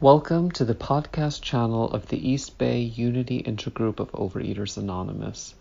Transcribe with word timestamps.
Welcome 0.00 0.50
to 0.50 0.64
the 0.64 0.74
podcast 0.74 1.40
channel 1.40 1.88
of 1.92 2.08
the 2.08 2.28
East 2.28 2.58
Bay 2.58 2.80
Unity 2.80 3.44
Intergroup 3.44 4.00
of 4.00 4.10
Overeaters 4.10 4.76
Anonymous. 4.76 5.54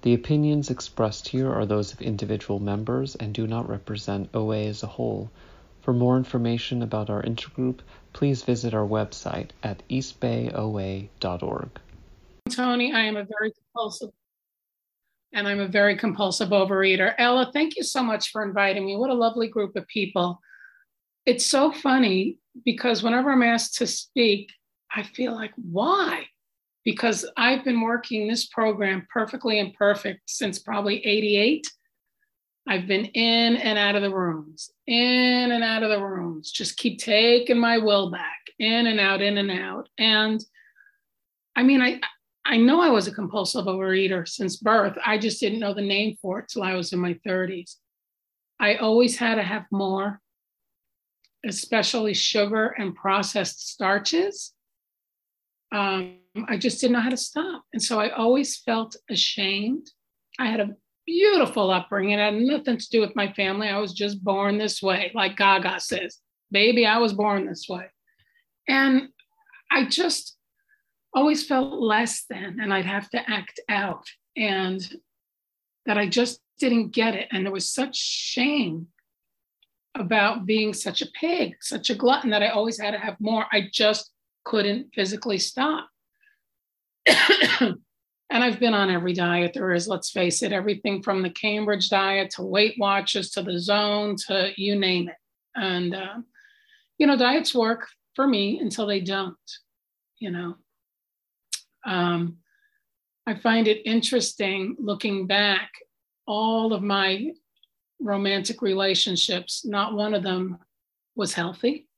The 0.00 0.14
opinions 0.14 0.70
expressed 0.70 1.28
here 1.28 1.52
are 1.52 1.66
those 1.66 1.92
of 1.92 2.00
individual 2.00 2.58
members 2.58 3.16
and 3.16 3.34
do 3.34 3.46
not 3.46 3.68
represent 3.68 4.30
OA 4.32 4.64
as 4.64 4.82
a 4.82 4.86
whole. 4.86 5.30
For 5.82 5.92
more 5.92 6.16
information 6.16 6.80
about 6.82 7.10
our 7.10 7.22
intergroup, 7.22 7.80
please 8.14 8.42
visit 8.42 8.72
our 8.72 8.86
website 8.86 9.50
at 9.62 9.82
eastbayoa.org. 9.90 11.68
Tony, 12.50 12.92
I 12.94 13.00
am 13.02 13.16
a 13.18 13.24
very 13.24 13.52
compulsive 13.52 14.10
and 15.34 15.46
I'm 15.46 15.60
a 15.60 15.68
very 15.68 15.96
compulsive 15.98 16.48
overeater. 16.48 17.14
Ella, 17.18 17.50
thank 17.52 17.76
you 17.76 17.82
so 17.82 18.02
much 18.02 18.32
for 18.32 18.42
inviting 18.42 18.86
me. 18.86 18.96
What 18.96 19.10
a 19.10 19.14
lovely 19.14 19.48
group 19.48 19.76
of 19.76 19.86
people. 19.86 20.40
It's 21.26 21.44
so 21.44 21.70
funny 21.70 22.38
because 22.64 23.02
whenever 23.02 23.30
I'm 23.30 23.42
asked 23.42 23.76
to 23.76 23.86
speak, 23.86 24.50
I 24.94 25.02
feel 25.02 25.34
like, 25.34 25.52
why? 25.56 26.24
Because 26.84 27.28
I've 27.36 27.64
been 27.64 27.80
working 27.80 28.28
this 28.28 28.46
program 28.46 29.06
perfectly 29.12 29.58
imperfect 29.58 30.20
since 30.26 30.58
probably 30.58 31.04
88. 31.04 31.66
I've 32.68 32.86
been 32.86 33.04
in 33.06 33.56
and 33.56 33.78
out 33.78 33.94
of 33.94 34.02
the 34.02 34.14
rooms, 34.14 34.70
in 34.86 35.52
and 35.52 35.62
out 35.62 35.82
of 35.82 35.90
the 35.90 36.02
rooms, 36.02 36.50
just 36.50 36.76
keep 36.76 36.98
taking 36.98 37.58
my 37.58 37.78
will 37.78 38.10
back, 38.10 38.40
in 38.58 38.86
and 38.86 38.98
out, 38.98 39.22
in 39.22 39.38
and 39.38 39.50
out. 39.50 39.88
And 39.98 40.44
I 41.54 41.62
mean, 41.62 41.80
I, 41.80 42.00
I 42.44 42.56
know 42.56 42.80
I 42.80 42.90
was 42.90 43.06
a 43.06 43.12
compulsive 43.12 43.66
overeater 43.66 44.26
since 44.26 44.56
birth. 44.56 44.96
I 45.04 45.18
just 45.18 45.40
didn't 45.40 45.60
know 45.60 45.74
the 45.74 45.82
name 45.82 46.16
for 46.20 46.40
it 46.40 46.48
till 46.48 46.62
I 46.62 46.74
was 46.74 46.92
in 46.92 46.98
my 46.98 47.14
30s. 47.26 47.76
I 48.58 48.76
always 48.76 49.16
had 49.16 49.36
to 49.36 49.42
have 49.42 49.64
more 49.70 50.20
especially 51.44 52.14
sugar 52.14 52.74
and 52.78 52.94
processed 52.94 53.68
starches. 53.68 54.52
Um, 55.72 56.18
I 56.48 56.56
just 56.56 56.80
didn't 56.80 56.94
know 56.94 57.00
how 57.00 57.10
to 57.10 57.16
stop. 57.16 57.64
And 57.72 57.82
so 57.82 58.00
I 58.00 58.10
always 58.10 58.58
felt 58.58 58.96
ashamed. 59.10 59.90
I 60.38 60.46
had 60.46 60.60
a 60.60 60.76
beautiful 61.06 61.70
upbringing. 61.70 62.18
It 62.18 62.22
had 62.22 62.34
nothing 62.34 62.78
to 62.78 62.90
do 62.90 63.00
with 63.00 63.16
my 63.16 63.32
family. 63.32 63.68
I 63.68 63.78
was 63.78 63.92
just 63.92 64.22
born 64.22 64.58
this 64.58 64.82
way, 64.82 65.12
like 65.14 65.36
Gaga 65.36 65.80
says. 65.80 66.18
Baby, 66.50 66.86
I 66.86 66.98
was 66.98 67.12
born 67.12 67.46
this 67.46 67.66
way. 67.68 67.86
And 68.68 69.08
I 69.70 69.86
just 69.86 70.36
always 71.14 71.46
felt 71.46 71.80
less 71.80 72.24
than, 72.28 72.58
and 72.60 72.72
I'd 72.72 72.86
have 72.86 73.08
to 73.10 73.30
act 73.30 73.60
out. 73.68 74.04
And 74.36 74.80
that 75.86 75.96
I 75.96 76.08
just 76.08 76.40
didn't 76.58 76.90
get 76.90 77.14
it. 77.14 77.28
And 77.30 77.44
there 77.44 77.52
was 77.52 77.72
such 77.72 77.96
shame 77.96 78.88
about 80.00 80.46
being 80.46 80.72
such 80.72 81.02
a 81.02 81.10
pig, 81.18 81.56
such 81.60 81.90
a 81.90 81.94
glutton 81.94 82.30
that 82.30 82.42
I 82.42 82.48
always 82.48 82.80
had 82.80 82.92
to 82.92 82.98
have 82.98 83.20
more. 83.20 83.46
I 83.52 83.68
just 83.72 84.10
couldn't 84.44 84.94
physically 84.94 85.38
stop. 85.38 85.88
and 87.60 87.78
I've 88.30 88.58
been 88.58 88.74
on 88.74 88.90
every 88.90 89.12
diet 89.12 89.52
there 89.54 89.72
is, 89.72 89.88
let's 89.88 90.10
face 90.10 90.42
it, 90.42 90.52
everything 90.52 91.02
from 91.02 91.22
the 91.22 91.30
Cambridge 91.30 91.88
diet 91.88 92.30
to 92.32 92.42
Weight 92.42 92.74
Watchers 92.78 93.30
to 93.30 93.42
the 93.42 93.58
zone 93.58 94.16
to 94.26 94.52
you 94.56 94.76
name 94.76 95.08
it. 95.08 95.16
And, 95.54 95.94
uh, 95.94 96.16
you 96.98 97.06
know, 97.06 97.16
diets 97.16 97.54
work 97.54 97.88
for 98.14 98.26
me 98.26 98.58
until 98.58 98.86
they 98.86 99.00
don't, 99.00 99.36
you 100.18 100.30
know. 100.30 100.56
Um, 101.84 102.38
I 103.26 103.34
find 103.34 103.68
it 103.68 103.86
interesting 103.86 104.76
looking 104.78 105.26
back, 105.26 105.70
all 106.26 106.72
of 106.72 106.82
my 106.82 107.32
romantic 108.00 108.62
relationships, 108.62 109.64
not 109.64 109.94
one 109.94 110.14
of 110.14 110.22
them 110.22 110.58
was 111.14 111.32
healthy. 111.32 111.88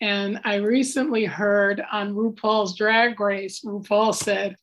And 0.00 0.40
I 0.44 0.56
recently 0.56 1.24
heard 1.24 1.82
on 1.90 2.14
RuPaul's 2.14 2.76
Drag 2.76 3.18
Race, 3.18 3.62
RuPaul 3.64 4.14
said, 4.14 4.56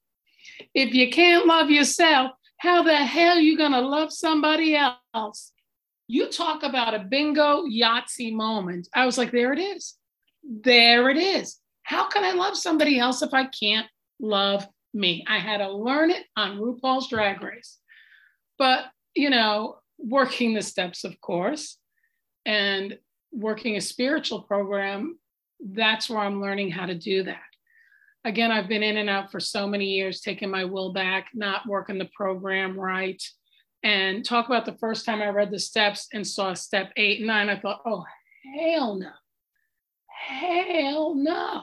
if 0.73 0.93
you 0.93 1.09
can't 1.09 1.45
love 1.45 1.69
yourself, 1.69 2.31
how 2.57 2.83
the 2.83 2.95
hell 2.95 3.37
you 3.37 3.57
to 3.57 3.81
love 3.81 4.13
somebody 4.13 4.77
else? 5.13 5.51
You 6.07 6.29
talk 6.29 6.63
about 6.63 6.93
a 6.93 6.99
bingo 6.99 7.65
Yahtzee 7.65 8.33
moment. 8.33 8.87
I 8.93 9.05
was 9.05 9.17
like, 9.17 9.31
there 9.31 9.51
it 9.51 9.59
is. 9.59 9.95
There 10.43 11.09
it 11.09 11.17
is. 11.17 11.59
How 11.83 12.07
can 12.07 12.23
I 12.23 12.31
love 12.31 12.55
somebody 12.55 12.99
else 12.99 13.21
if 13.21 13.33
I 13.33 13.45
can't 13.45 13.87
love 14.19 14.67
me? 14.93 15.25
I 15.27 15.39
had 15.39 15.57
to 15.57 15.71
learn 15.71 16.11
it 16.11 16.25
on 16.37 16.59
RuPaul's 16.59 17.09
Drag 17.09 17.41
Race. 17.41 17.77
But, 18.57 18.85
you 19.15 19.29
know, 19.29 19.79
working 19.97 20.53
the 20.53 20.61
steps, 20.61 21.03
of 21.03 21.19
course, 21.21 21.77
and 22.45 22.97
working 23.31 23.75
a 23.75 23.81
spiritual 23.81 24.41
program, 24.41 25.17
that's 25.59 26.09
where 26.09 26.19
I'm 26.19 26.41
learning 26.41 26.71
how 26.71 26.85
to 26.85 26.95
do 26.95 27.23
that. 27.23 27.39
Again, 28.23 28.51
I've 28.51 28.67
been 28.67 28.83
in 28.83 28.97
and 28.97 29.09
out 29.09 29.31
for 29.31 29.39
so 29.39 29.67
many 29.67 29.85
years, 29.85 30.21
taking 30.21 30.49
my 30.49 30.65
will 30.65 30.93
back, 30.93 31.27
not 31.33 31.67
working 31.67 31.97
the 31.97 32.09
program 32.15 32.79
right. 32.79 33.21
And 33.83 34.25
talk 34.25 34.47
about 34.47 34.65
the 34.65 34.77
first 34.79 35.05
time 35.05 35.21
I 35.21 35.29
read 35.29 35.51
the 35.51 35.59
steps 35.59 36.07
and 36.11 36.25
saw 36.25 36.53
step 36.55 36.91
eight 36.97 37.19
and 37.19 37.27
nine, 37.27 37.49
I 37.49 37.59
thought, 37.59 37.81
oh, 37.85 38.03
hell 38.57 38.95
no. 38.95 39.11
Hell 40.07 41.13
no. 41.13 41.61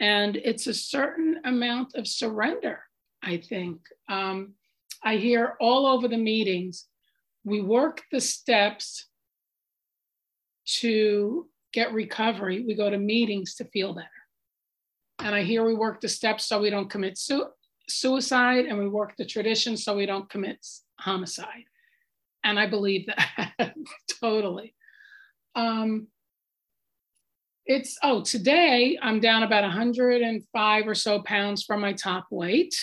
And 0.00 0.36
it's 0.36 0.66
a 0.66 0.74
certain 0.74 1.40
amount 1.44 1.94
of 1.96 2.06
surrender, 2.06 2.80
I 3.22 3.36
think. 3.38 3.80
Um, 4.08 4.54
I 5.02 5.16
hear 5.16 5.54
all 5.60 5.86
over 5.86 6.08
the 6.08 6.16
meetings 6.16 6.86
we 7.46 7.60
work 7.60 8.02
the 8.10 8.20
steps 8.20 9.06
to 10.80 11.46
get 11.72 11.92
recovery. 11.92 12.64
We 12.66 12.74
go 12.74 12.90
to 12.90 12.98
meetings 12.98 13.54
to 13.54 13.64
feel 13.66 13.94
better. 13.94 14.08
And 15.20 15.32
I 15.32 15.44
hear 15.44 15.64
we 15.64 15.74
work 15.74 16.00
the 16.00 16.08
steps 16.08 16.44
so 16.44 16.60
we 16.60 16.70
don't 16.70 16.90
commit 16.90 17.16
su- 17.16 17.46
suicide, 17.88 18.66
and 18.66 18.78
we 18.78 18.88
work 18.88 19.14
the 19.16 19.24
tradition 19.24 19.76
so 19.76 19.96
we 19.96 20.06
don't 20.06 20.28
commit 20.28 20.58
homicide. 20.98 21.64
And 22.42 22.58
I 22.58 22.66
believe 22.66 23.06
that 23.06 23.74
totally. 24.20 24.74
Um, 25.54 26.08
it's, 27.64 27.96
oh, 28.02 28.22
today 28.22 28.98
I'm 29.00 29.20
down 29.20 29.44
about 29.44 29.62
105 29.62 30.88
or 30.88 30.94
so 30.96 31.22
pounds 31.22 31.62
from 31.62 31.80
my 31.80 31.92
top 31.92 32.26
weight. 32.30 32.74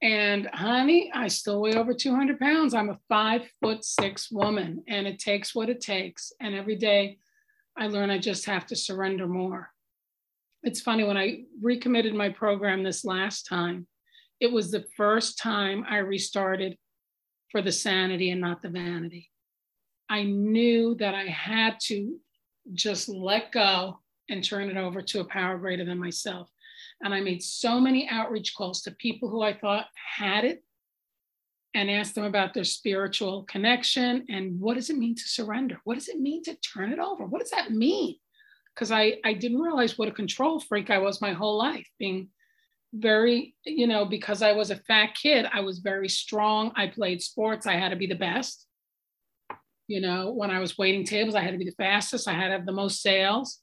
And 0.00 0.48
honey, 0.52 1.10
I 1.12 1.26
still 1.28 1.60
weigh 1.60 1.74
over 1.74 1.92
200 1.92 2.38
pounds. 2.38 2.72
I'm 2.72 2.90
a 2.90 2.98
five 3.08 3.42
foot 3.60 3.84
six 3.84 4.30
woman, 4.30 4.84
and 4.86 5.06
it 5.06 5.18
takes 5.18 5.54
what 5.54 5.68
it 5.68 5.80
takes. 5.80 6.32
And 6.40 6.54
every 6.54 6.76
day 6.76 7.18
I 7.76 7.88
learn 7.88 8.10
I 8.10 8.18
just 8.18 8.46
have 8.46 8.66
to 8.66 8.76
surrender 8.76 9.26
more. 9.26 9.70
It's 10.62 10.80
funny, 10.80 11.04
when 11.04 11.16
I 11.16 11.44
recommitted 11.60 12.14
my 12.14 12.28
program 12.28 12.82
this 12.82 13.04
last 13.04 13.44
time, 13.44 13.86
it 14.40 14.52
was 14.52 14.70
the 14.70 14.84
first 14.96 15.38
time 15.38 15.84
I 15.88 15.98
restarted 15.98 16.76
for 17.50 17.62
the 17.62 17.72
sanity 17.72 18.30
and 18.30 18.40
not 18.40 18.62
the 18.62 18.68
vanity. 18.68 19.30
I 20.08 20.22
knew 20.24 20.94
that 20.96 21.14
I 21.14 21.24
had 21.24 21.80
to 21.84 22.18
just 22.72 23.08
let 23.08 23.52
go 23.52 24.00
and 24.28 24.44
turn 24.44 24.68
it 24.68 24.76
over 24.76 25.00
to 25.00 25.20
a 25.20 25.24
power 25.24 25.58
greater 25.58 25.84
than 25.84 25.98
myself. 25.98 26.50
And 27.02 27.14
I 27.14 27.20
made 27.20 27.42
so 27.42 27.80
many 27.80 28.08
outreach 28.08 28.54
calls 28.56 28.82
to 28.82 28.90
people 28.90 29.28
who 29.28 29.42
I 29.42 29.54
thought 29.54 29.86
had 30.16 30.44
it 30.44 30.62
and 31.74 31.90
asked 31.90 32.14
them 32.14 32.24
about 32.24 32.54
their 32.54 32.64
spiritual 32.64 33.44
connection 33.44 34.24
and 34.28 34.58
what 34.58 34.74
does 34.74 34.90
it 34.90 34.96
mean 34.96 35.14
to 35.14 35.22
surrender? 35.22 35.78
What 35.84 35.94
does 35.94 36.08
it 36.08 36.18
mean 36.18 36.42
to 36.44 36.56
turn 36.56 36.92
it 36.92 36.98
over? 36.98 37.24
What 37.24 37.40
does 37.40 37.50
that 37.50 37.70
mean? 37.70 38.16
Because 38.74 38.90
I, 38.90 39.18
I 39.24 39.32
didn't 39.34 39.60
realize 39.60 39.98
what 39.98 40.08
a 40.08 40.12
control 40.12 40.60
freak 40.60 40.90
I 40.90 40.98
was 40.98 41.20
my 41.20 41.32
whole 41.32 41.58
life, 41.58 41.86
being 41.98 42.30
very, 42.94 43.54
you 43.64 43.86
know, 43.86 44.04
because 44.04 44.42
I 44.42 44.52
was 44.52 44.70
a 44.70 44.76
fat 44.76 45.14
kid, 45.14 45.46
I 45.52 45.60
was 45.60 45.80
very 45.80 46.08
strong. 46.08 46.72
I 46.74 46.86
played 46.86 47.22
sports, 47.22 47.66
I 47.66 47.74
had 47.74 47.90
to 47.90 47.96
be 47.96 48.06
the 48.06 48.14
best. 48.14 48.66
You 49.88 50.00
know, 50.00 50.32
when 50.32 50.50
I 50.50 50.58
was 50.60 50.78
waiting 50.78 51.04
tables, 51.04 51.34
I 51.34 51.42
had 51.42 51.52
to 51.52 51.58
be 51.58 51.64
the 51.64 51.72
fastest, 51.72 52.28
I 52.28 52.32
had 52.32 52.46
to 52.46 52.52
have 52.52 52.66
the 52.66 52.72
most 52.72 53.02
sales. 53.02 53.60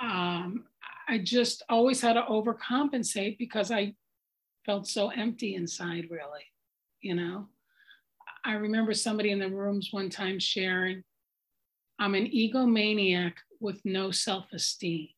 Um, 0.00 0.64
I 1.08 1.18
just 1.18 1.62
always 1.68 2.00
had 2.00 2.14
to 2.14 2.22
overcompensate 2.22 3.38
because 3.38 3.70
I 3.70 3.94
felt 4.66 4.86
so 4.86 5.08
empty 5.08 5.54
inside, 5.54 6.08
really. 6.10 6.44
You 7.00 7.14
know, 7.14 7.48
I 8.44 8.54
remember 8.54 8.92
somebody 8.92 9.30
in 9.30 9.38
the 9.38 9.48
rooms 9.48 9.88
one 9.90 10.10
time 10.10 10.38
sharing, 10.38 11.02
I'm 11.98 12.14
an 12.14 12.26
egomaniac 12.26 13.34
with 13.60 13.80
no 13.84 14.10
self 14.10 14.46
esteem. 14.52 15.08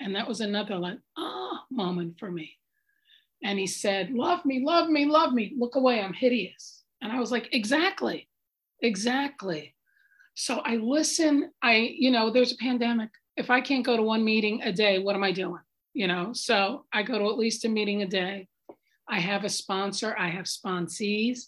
And 0.00 0.14
that 0.16 0.26
was 0.26 0.40
another 0.40 0.76
like, 0.76 0.98
ah, 1.16 1.20
oh, 1.20 1.58
moment 1.70 2.18
for 2.18 2.30
me. 2.30 2.56
And 3.44 3.58
he 3.58 3.66
said, 3.66 4.10
Love 4.10 4.44
me, 4.44 4.62
love 4.64 4.88
me, 4.88 5.04
love 5.04 5.32
me. 5.32 5.54
Look 5.56 5.76
away, 5.76 6.00
I'm 6.00 6.14
hideous. 6.14 6.82
And 7.00 7.12
I 7.12 7.20
was 7.20 7.30
like, 7.30 7.48
Exactly, 7.52 8.28
exactly. 8.82 9.74
So 10.34 10.60
I 10.64 10.76
listen. 10.76 11.52
I, 11.62 11.94
you 11.96 12.10
know, 12.10 12.30
there's 12.30 12.52
a 12.52 12.56
pandemic 12.56 13.10
if 13.36 13.50
I 13.50 13.60
can't 13.60 13.84
go 13.84 13.96
to 13.96 14.02
one 14.02 14.24
meeting 14.24 14.62
a 14.62 14.72
day, 14.72 14.98
what 14.98 15.16
am 15.16 15.24
I 15.24 15.32
doing? 15.32 15.60
You 15.92 16.08
know, 16.08 16.32
so 16.32 16.84
I 16.92 17.02
go 17.02 17.18
to 17.18 17.30
at 17.30 17.38
least 17.38 17.64
a 17.64 17.68
meeting 17.68 18.02
a 18.02 18.06
day. 18.06 18.48
I 19.08 19.20
have 19.20 19.44
a 19.44 19.48
sponsor, 19.48 20.14
I 20.18 20.28
have 20.28 20.46
sponsees. 20.46 21.40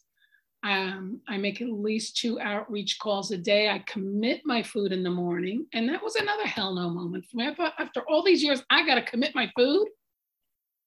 Um, 0.63 1.21
I 1.29 1.37
make 1.37 1.61
at 1.61 1.69
least 1.69 2.17
two 2.17 2.41
outreach 2.41 2.99
calls 2.99 3.31
a 3.31 3.37
day. 3.37 3.69
I 3.69 3.85
commit 3.87 4.43
my 4.45 4.63
food 4.63 4.91
in 4.91 5.05
the 5.05 5.11
morning. 5.11 5.67
And 5.73 5.89
that 5.89 6.03
was 6.03 6.17
another 6.17 6.47
hell 6.47 6.75
no 6.75 6.91
moment 6.91 7.25
for 7.25 7.37
me. 7.37 7.47
I 7.47 7.55
thought 7.55 7.75
after 7.79 8.03
all 8.09 8.25
these 8.25 8.43
years, 8.43 8.65
I 8.69 8.85
got 8.85 8.97
to 8.97 9.03
commit 9.03 9.35
my 9.35 9.51
food, 9.57 9.87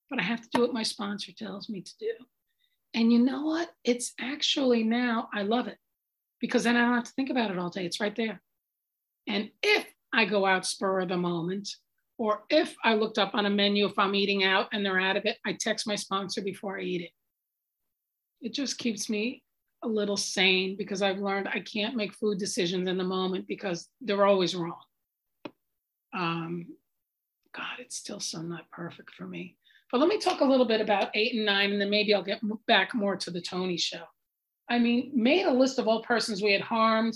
but 0.09 0.19
I 0.19 0.23
have 0.23 0.41
to 0.41 0.49
do 0.53 0.61
what 0.61 0.73
my 0.73 0.83
sponsor 0.83 1.31
tells 1.31 1.69
me 1.69 1.81
to 1.81 1.91
do. 1.97 2.11
And 2.93 3.13
you 3.13 3.19
know 3.19 3.43
what? 3.43 3.69
It's 3.85 4.13
actually 4.19 4.83
now, 4.83 5.29
I 5.33 5.43
love 5.43 5.67
it 5.67 5.77
because 6.41 6.63
then 6.63 6.75
I 6.75 6.81
don't 6.81 6.95
have 6.95 7.03
to 7.05 7.11
think 7.11 7.29
about 7.29 7.51
it 7.51 7.57
all 7.57 7.69
day. 7.69 7.85
It's 7.85 8.01
right 8.01 8.15
there. 8.15 8.41
And 9.27 9.49
if 9.61 9.85
I 10.13 10.25
go 10.25 10.45
out 10.45 10.65
spur 10.65 11.01
of 11.01 11.09
the 11.09 11.17
moment, 11.17 11.69
or 12.17 12.43
if 12.49 12.75
I 12.83 12.95
looked 12.95 13.17
up 13.17 13.35
on 13.35 13.45
a 13.45 13.49
menu, 13.49 13.85
if 13.85 13.97
I'm 13.97 14.15
eating 14.15 14.43
out 14.43 14.67
and 14.73 14.85
they're 14.85 14.99
out 14.99 15.17
of 15.17 15.25
it, 15.25 15.37
I 15.45 15.53
text 15.59 15.87
my 15.87 15.95
sponsor 15.95 16.41
before 16.41 16.79
I 16.79 16.83
eat 16.83 17.01
it. 17.01 17.11
It 18.41 18.53
just 18.53 18.77
keeps 18.77 19.09
me 19.09 19.43
a 19.83 19.87
little 19.87 20.17
sane 20.17 20.75
because 20.77 21.01
I've 21.01 21.19
learned 21.19 21.47
I 21.47 21.61
can't 21.61 21.95
make 21.95 22.13
food 22.13 22.37
decisions 22.37 22.87
in 22.87 22.97
the 22.97 23.03
moment 23.03 23.47
because 23.47 23.87
they're 24.01 24.25
always 24.25 24.55
wrong. 24.55 24.81
Um, 26.13 26.67
God, 27.55 27.79
it's 27.79 27.95
still 27.95 28.19
so 28.19 28.41
not 28.41 28.69
perfect 28.71 29.13
for 29.13 29.25
me. 29.25 29.55
But 29.91 29.99
let 29.99 30.09
me 30.09 30.19
talk 30.19 30.41
a 30.41 30.45
little 30.45 30.65
bit 30.65 30.81
about 30.81 31.09
eight 31.15 31.35
and 31.35 31.45
nine, 31.45 31.71
and 31.71 31.81
then 31.81 31.89
maybe 31.89 32.13
I'll 32.13 32.23
get 32.23 32.41
back 32.67 32.93
more 32.93 33.15
to 33.15 33.31
the 33.31 33.41
Tony 33.41 33.77
show. 33.77 34.03
I 34.69 34.77
mean, 34.77 35.11
made 35.15 35.45
a 35.45 35.53
list 35.53 35.79
of 35.79 35.87
all 35.87 36.03
persons 36.03 36.43
we 36.43 36.53
had 36.53 36.61
harmed 36.61 37.15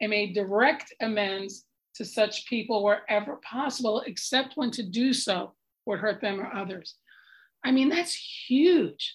and 0.00 0.10
made 0.10 0.34
direct 0.34 0.94
amends 1.02 1.66
to 1.96 2.04
such 2.04 2.46
people 2.46 2.82
wherever 2.82 3.36
possible, 3.36 4.02
except 4.06 4.56
when 4.56 4.70
to 4.72 4.82
do 4.82 5.12
so 5.12 5.54
would 5.86 6.00
hurt 6.00 6.20
them 6.20 6.40
or 6.40 6.52
others. 6.54 6.96
I 7.64 7.70
mean, 7.70 7.88
that's 7.88 8.14
huge. 8.14 9.14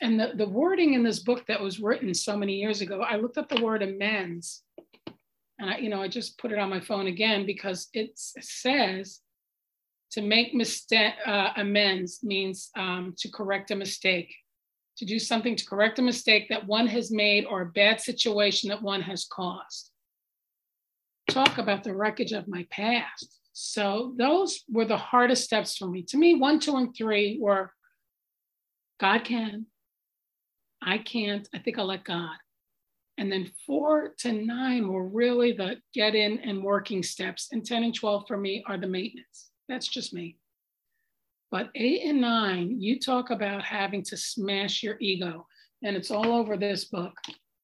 And 0.00 0.18
the, 0.18 0.32
the 0.34 0.48
wording 0.48 0.94
in 0.94 1.02
this 1.02 1.20
book 1.20 1.46
that 1.46 1.60
was 1.60 1.80
written 1.80 2.14
so 2.14 2.36
many 2.36 2.54
years 2.54 2.80
ago, 2.80 3.02
I 3.02 3.16
looked 3.16 3.38
up 3.38 3.48
the 3.48 3.62
word 3.62 3.82
amends. 3.82 4.62
And 5.58 5.70
I, 5.70 5.76
you 5.76 5.90
know, 5.90 6.00
I 6.00 6.08
just 6.08 6.38
put 6.38 6.52
it 6.52 6.58
on 6.58 6.70
my 6.70 6.80
phone 6.80 7.06
again 7.06 7.44
because 7.44 7.88
it 7.92 8.12
says 8.16 9.20
to 10.12 10.22
make 10.22 10.54
mistake 10.54 11.12
uh, 11.26 11.50
amends 11.56 12.20
means 12.22 12.70
um, 12.76 13.14
to 13.18 13.30
correct 13.30 13.70
a 13.70 13.76
mistake, 13.76 14.34
to 14.96 15.04
do 15.04 15.18
something 15.18 15.54
to 15.54 15.66
correct 15.66 15.98
a 15.98 16.02
mistake 16.02 16.48
that 16.48 16.66
one 16.66 16.86
has 16.86 17.12
made 17.12 17.44
or 17.44 17.62
a 17.62 17.66
bad 17.66 18.00
situation 18.00 18.70
that 18.70 18.82
one 18.82 19.02
has 19.02 19.26
caused. 19.26 19.89
Talk 21.30 21.58
about 21.58 21.84
the 21.84 21.94
wreckage 21.94 22.32
of 22.32 22.48
my 22.48 22.66
past. 22.70 23.38
So 23.52 24.14
those 24.18 24.64
were 24.68 24.84
the 24.84 24.96
hardest 24.96 25.44
steps 25.44 25.76
for 25.76 25.86
me. 25.86 26.02
To 26.08 26.16
me, 26.16 26.34
one, 26.34 26.58
two, 26.58 26.76
and 26.76 26.92
three 26.92 27.38
were 27.40 27.72
God 28.98 29.24
can, 29.24 29.66
I 30.82 30.98
can't, 30.98 31.48
I 31.54 31.60
think 31.60 31.78
I'll 31.78 31.86
let 31.86 32.02
God. 32.02 32.36
And 33.16 33.30
then 33.30 33.52
four 33.64 34.14
to 34.18 34.32
nine 34.32 34.88
were 34.88 35.06
really 35.06 35.52
the 35.52 35.76
get 35.94 36.16
in 36.16 36.40
and 36.40 36.64
working 36.64 37.02
steps. 37.02 37.48
And 37.52 37.64
10 37.64 37.84
and 37.84 37.94
12 37.94 38.24
for 38.26 38.36
me 38.36 38.64
are 38.66 38.76
the 38.76 38.88
maintenance. 38.88 39.50
That's 39.68 39.86
just 39.86 40.12
me. 40.12 40.36
But 41.52 41.70
eight 41.76 42.02
and 42.06 42.20
nine, 42.20 42.80
you 42.80 42.98
talk 42.98 43.30
about 43.30 43.62
having 43.62 44.02
to 44.04 44.16
smash 44.16 44.82
your 44.82 44.96
ego. 45.00 45.46
And 45.84 45.96
it's 45.96 46.10
all 46.10 46.32
over 46.32 46.56
this 46.56 46.86
book. 46.86 47.12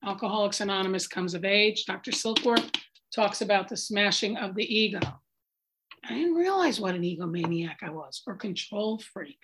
Alcoholics 0.04 0.60
Anonymous 0.60 1.08
comes 1.08 1.34
of 1.34 1.44
age. 1.44 1.84
Dr. 1.84 2.12
Silkworth 2.12 2.70
talks 3.16 3.40
about 3.40 3.68
the 3.68 3.76
smashing 3.76 4.36
of 4.36 4.54
the 4.54 4.76
ego. 4.76 5.00
I 6.04 6.14
didn't 6.14 6.34
realize 6.34 6.78
what 6.78 6.94
an 6.94 7.02
egomaniac 7.02 7.76
I 7.82 7.90
was 7.90 8.22
or 8.26 8.36
control 8.36 8.98
freak. 8.98 9.38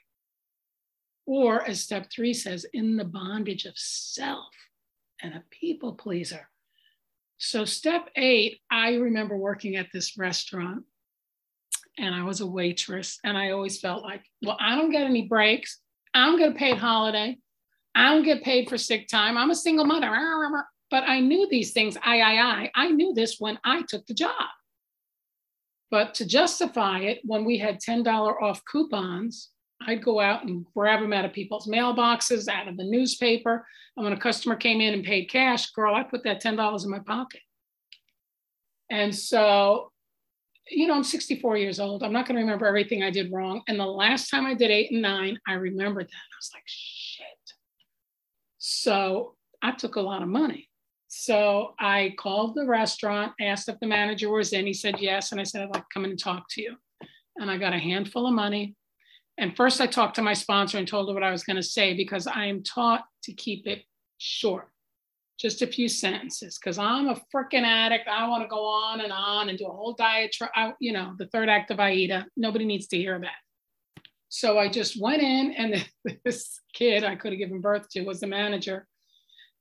Or, 1.26 1.66
as 1.66 1.80
step 1.80 2.08
three 2.14 2.34
says, 2.34 2.66
in 2.72 2.96
the 2.96 3.04
bondage 3.04 3.64
of 3.64 3.74
self 3.76 4.52
and 5.22 5.34
a 5.34 5.42
people 5.50 5.94
pleaser. 5.94 6.48
So, 7.38 7.64
step 7.64 8.10
eight, 8.16 8.60
I 8.70 8.96
remember 8.96 9.36
working 9.36 9.76
at 9.76 9.86
this 9.92 10.18
restaurant 10.18 10.84
and 11.98 12.14
I 12.14 12.25
was 12.25 12.40
a 12.40 12.46
waitress. 12.46 13.18
And 13.25 13.38
I 13.38 13.50
always 13.50 13.80
felt 13.80 14.02
like, 14.02 14.22
well, 14.42 14.58
I 14.60 14.76
don't 14.76 14.90
get 14.90 15.02
any 15.02 15.28
breaks. 15.28 15.78
I'm 16.14 16.38
get 16.38 16.56
paid 16.56 16.78
holiday. 16.78 17.38
I 17.94 18.12
don't 18.12 18.25
get 18.25 18.42
paid 18.42 18.68
for 18.68 18.78
sick 18.78 19.08
time. 19.08 19.38
I'm 19.38 19.50
a 19.50 19.54
single 19.54 19.84
mother. 19.84 20.08
But 20.92 21.04
I 21.08 21.20
knew 21.20 21.48
these 21.48 21.72
things. 21.72 21.96
I, 22.04 22.20
I, 22.20 22.42
I. 22.42 22.70
I 22.74 22.88
knew 22.90 23.14
this 23.14 23.40
when 23.40 23.58
I 23.64 23.80
took 23.88 24.06
the 24.06 24.12
job. 24.12 24.50
But 25.90 26.12
to 26.16 26.26
justify 26.26 26.98
it, 26.98 27.20
when 27.24 27.46
we 27.46 27.56
had 27.56 27.80
$10 27.80 28.06
off 28.42 28.62
coupons, 28.70 29.48
I'd 29.86 30.04
go 30.04 30.20
out 30.20 30.44
and 30.44 30.66
grab 30.76 31.00
them 31.00 31.14
out 31.14 31.24
of 31.24 31.32
people's 31.32 31.66
mailboxes, 31.66 32.46
out 32.46 32.68
of 32.68 32.76
the 32.76 32.84
newspaper. 32.84 33.66
And 33.96 34.04
when 34.04 34.12
a 34.12 34.20
customer 34.20 34.54
came 34.54 34.82
in 34.82 34.92
and 34.92 35.02
paid 35.02 35.30
cash, 35.30 35.70
girl, 35.70 35.94
I 35.94 36.02
put 36.02 36.24
that 36.24 36.42
$10 36.42 36.84
in 36.84 36.90
my 36.90 36.98
pocket. 36.98 37.40
And 38.90 39.14
so 39.14 39.92
you 40.68 40.86
know, 40.86 40.94
I'm 40.94 41.04
64 41.04 41.56
years 41.56 41.80
old. 41.80 42.04
I'm 42.04 42.12
not 42.12 42.26
going 42.26 42.36
to 42.36 42.42
remember 42.42 42.66
everything 42.66 43.02
I 43.02 43.10
did 43.10 43.32
wrong. 43.32 43.62
And 43.66 43.80
the 43.80 43.84
last 43.84 44.30
time 44.30 44.46
I 44.46 44.54
did 44.54 44.70
eight 44.70 44.92
and 44.92 45.02
nine, 45.02 45.36
I 45.46 45.54
remembered 45.54 46.06
that. 46.06 46.14
I 46.14 46.36
was 46.38 46.50
like, 46.54 46.62
shit. 46.66 47.26
So 48.58 49.34
I 49.60 49.72
took 49.72 49.96
a 49.96 50.00
lot 50.00 50.22
of 50.22 50.28
money. 50.28 50.68
So 51.14 51.75
I 51.79 52.14
called 52.19 52.55
the 52.55 52.64
restaurant, 52.64 53.32
asked 53.38 53.69
if 53.69 53.79
the 53.81 53.87
manager 53.87 54.31
was 54.31 54.55
in. 54.55 54.64
He 54.64 54.73
said 54.73 54.99
yes. 54.99 55.31
And 55.31 55.38
I 55.38 55.44
said, 55.44 55.61
I'd 55.61 55.69
like 55.69 55.82
to 55.82 55.88
come 55.93 56.06
in 56.06 56.12
and 56.12 56.19
talk 56.19 56.47
to 56.53 56.62
you. 56.62 56.75
And 57.37 57.50
I 57.50 57.59
got 57.59 57.75
a 57.75 57.79
handful 57.79 58.26
of 58.26 58.32
money. 58.32 58.76
And 59.37 59.55
first, 59.55 59.82
I 59.82 59.87
talked 59.87 60.17
to 60.17 60.23
my 60.23 60.32
sponsor 60.32 60.79
and 60.79 60.88
told 60.88 61.09
her 61.09 61.14
what 61.14 61.23
I 61.23 61.31
was 61.31 61.44
going 61.44 61.56
to 61.56 61.62
say 61.62 61.93
because 61.93 62.26
I 62.26 62.47
am 62.47 62.62
taught 62.62 63.05
to 63.25 63.35
keep 63.35 63.67
it 63.67 63.82
short 64.17 64.69
just 65.38 65.61
a 65.61 65.67
few 65.67 65.87
sentences 65.87 66.59
because 66.59 66.79
I'm 66.79 67.09
a 67.09 67.20
freaking 67.35 67.64
addict. 67.67 68.09
I 68.09 68.26
want 68.26 68.43
to 68.44 68.49
go 68.49 68.64
on 68.64 69.03
and 69.03 69.12
on 69.12 69.50
and 69.50 69.59
do 69.59 69.67
a 69.67 69.70
whole 69.70 69.93
diatribe, 69.93 70.76
you 70.81 70.94
know, 70.94 71.14
the 71.19 71.26
third 71.26 71.50
act 71.50 71.70
of 71.70 71.79
Aida. 71.79 72.26
Nobody 72.38 72.64
needs 72.64 72.87
to 72.87 72.97
hear 72.97 73.19
that. 73.20 74.03
So 74.31 74.59
I 74.59 74.70
just 74.70 74.99
went 74.99 75.20
in, 75.20 75.53
and 75.53 75.87
this 76.25 76.59
kid 76.73 77.05
I 77.05 77.17
could 77.17 77.32
have 77.32 77.38
given 77.38 77.61
birth 77.61 77.91
to 77.91 78.03
was 78.03 78.20
the 78.20 78.26
manager. 78.26 78.87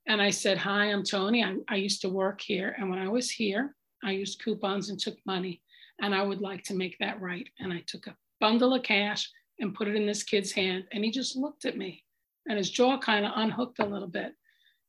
And 0.06 0.20
I 0.20 0.30
said, 0.30 0.58
Hi, 0.58 0.86
I'm 0.86 1.04
Tony. 1.04 1.44
I, 1.44 1.56
I 1.68 1.76
used 1.76 2.00
to 2.02 2.08
work 2.08 2.40
here. 2.40 2.74
And 2.78 2.90
when 2.90 2.98
I 2.98 3.08
was 3.08 3.30
here, 3.30 3.74
I 4.02 4.12
used 4.12 4.42
coupons 4.42 4.90
and 4.90 4.98
took 4.98 5.16
money. 5.26 5.62
And 6.00 6.14
I 6.14 6.22
would 6.22 6.40
like 6.40 6.64
to 6.64 6.74
make 6.74 6.98
that 6.98 7.20
right. 7.20 7.48
And 7.60 7.72
I 7.72 7.82
took 7.86 8.06
a 8.06 8.16
bundle 8.40 8.74
of 8.74 8.82
cash 8.82 9.30
and 9.60 9.74
put 9.74 9.88
it 9.88 9.94
in 9.94 10.06
this 10.06 10.24
kid's 10.24 10.50
hand. 10.50 10.84
And 10.92 11.04
he 11.04 11.10
just 11.10 11.36
looked 11.36 11.64
at 11.64 11.76
me 11.76 12.02
and 12.48 12.58
his 12.58 12.70
jaw 12.70 12.98
kind 12.98 13.24
of 13.24 13.32
unhooked 13.36 13.78
a 13.78 13.86
little 13.86 14.08
bit. 14.08 14.34